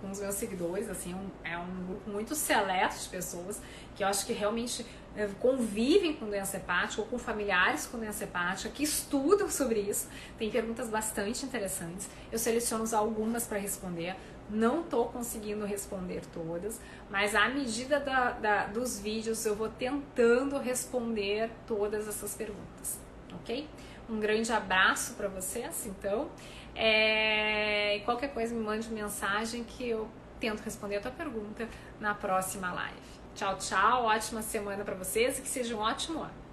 com 0.00 0.10
os 0.10 0.20
meus 0.20 0.34
seguidores, 0.34 0.88
assim, 0.88 1.12
é 1.12 1.16
um, 1.16 1.52
é 1.52 1.58
um 1.58 1.86
grupo 1.86 2.10
muito 2.10 2.34
seleto 2.34 2.96
de 2.98 3.08
pessoas 3.08 3.60
que 3.96 4.02
eu 4.02 4.08
acho 4.08 4.26
que 4.26 4.32
realmente 4.32 4.84
é, 5.16 5.28
convivem 5.40 6.14
com 6.14 6.26
doença 6.26 6.56
hepática 6.56 7.00
ou 7.00 7.06
com 7.06 7.18
familiares 7.18 7.86
com 7.86 7.98
doença 7.98 8.24
hepática, 8.24 8.68
que 8.70 8.82
estudam 8.82 9.48
sobre 9.48 9.80
isso. 9.80 10.08
Tem 10.38 10.50
perguntas 10.50 10.88
bastante 10.88 11.44
interessantes. 11.44 12.08
Eu 12.32 12.38
seleciono 12.38 12.84
algumas 12.94 13.46
para 13.46 13.58
responder. 13.58 14.16
Não 14.50 14.82
estou 14.82 15.06
conseguindo 15.06 15.64
responder 15.64 16.22
todas, 16.32 16.78
mas 17.10 17.34
à 17.34 17.48
medida 17.48 17.98
da, 17.98 18.32
da, 18.32 18.66
dos 18.66 19.00
vídeos 19.00 19.46
eu 19.46 19.54
vou 19.54 19.70
tentando 19.70 20.58
responder 20.58 21.50
todas 21.66 22.06
essas 22.06 22.34
perguntas, 22.34 22.98
ok? 23.32 23.66
Um 24.08 24.20
grande 24.20 24.52
abraço 24.52 25.14
para 25.14 25.28
vocês, 25.28 25.86
então. 25.86 26.30
É, 26.74 27.96
e 27.96 28.00
qualquer 28.00 28.32
coisa 28.34 28.54
me 28.54 28.62
mande 28.62 28.88
mensagem 28.90 29.64
que 29.64 29.88
eu 29.88 30.08
tento 30.38 30.60
responder 30.60 30.96
a 30.96 31.00
tua 31.00 31.10
pergunta 31.10 31.68
na 32.00 32.14
próxima 32.14 32.72
live. 32.72 33.00
Tchau, 33.34 33.56
tchau. 33.58 34.04
Ótima 34.04 34.42
semana 34.42 34.84
para 34.84 34.94
vocês 34.94 35.38
e 35.38 35.42
que 35.42 35.48
seja 35.48 35.74
um 35.74 35.80
ótimo 35.80 36.20
ano. 36.20 36.43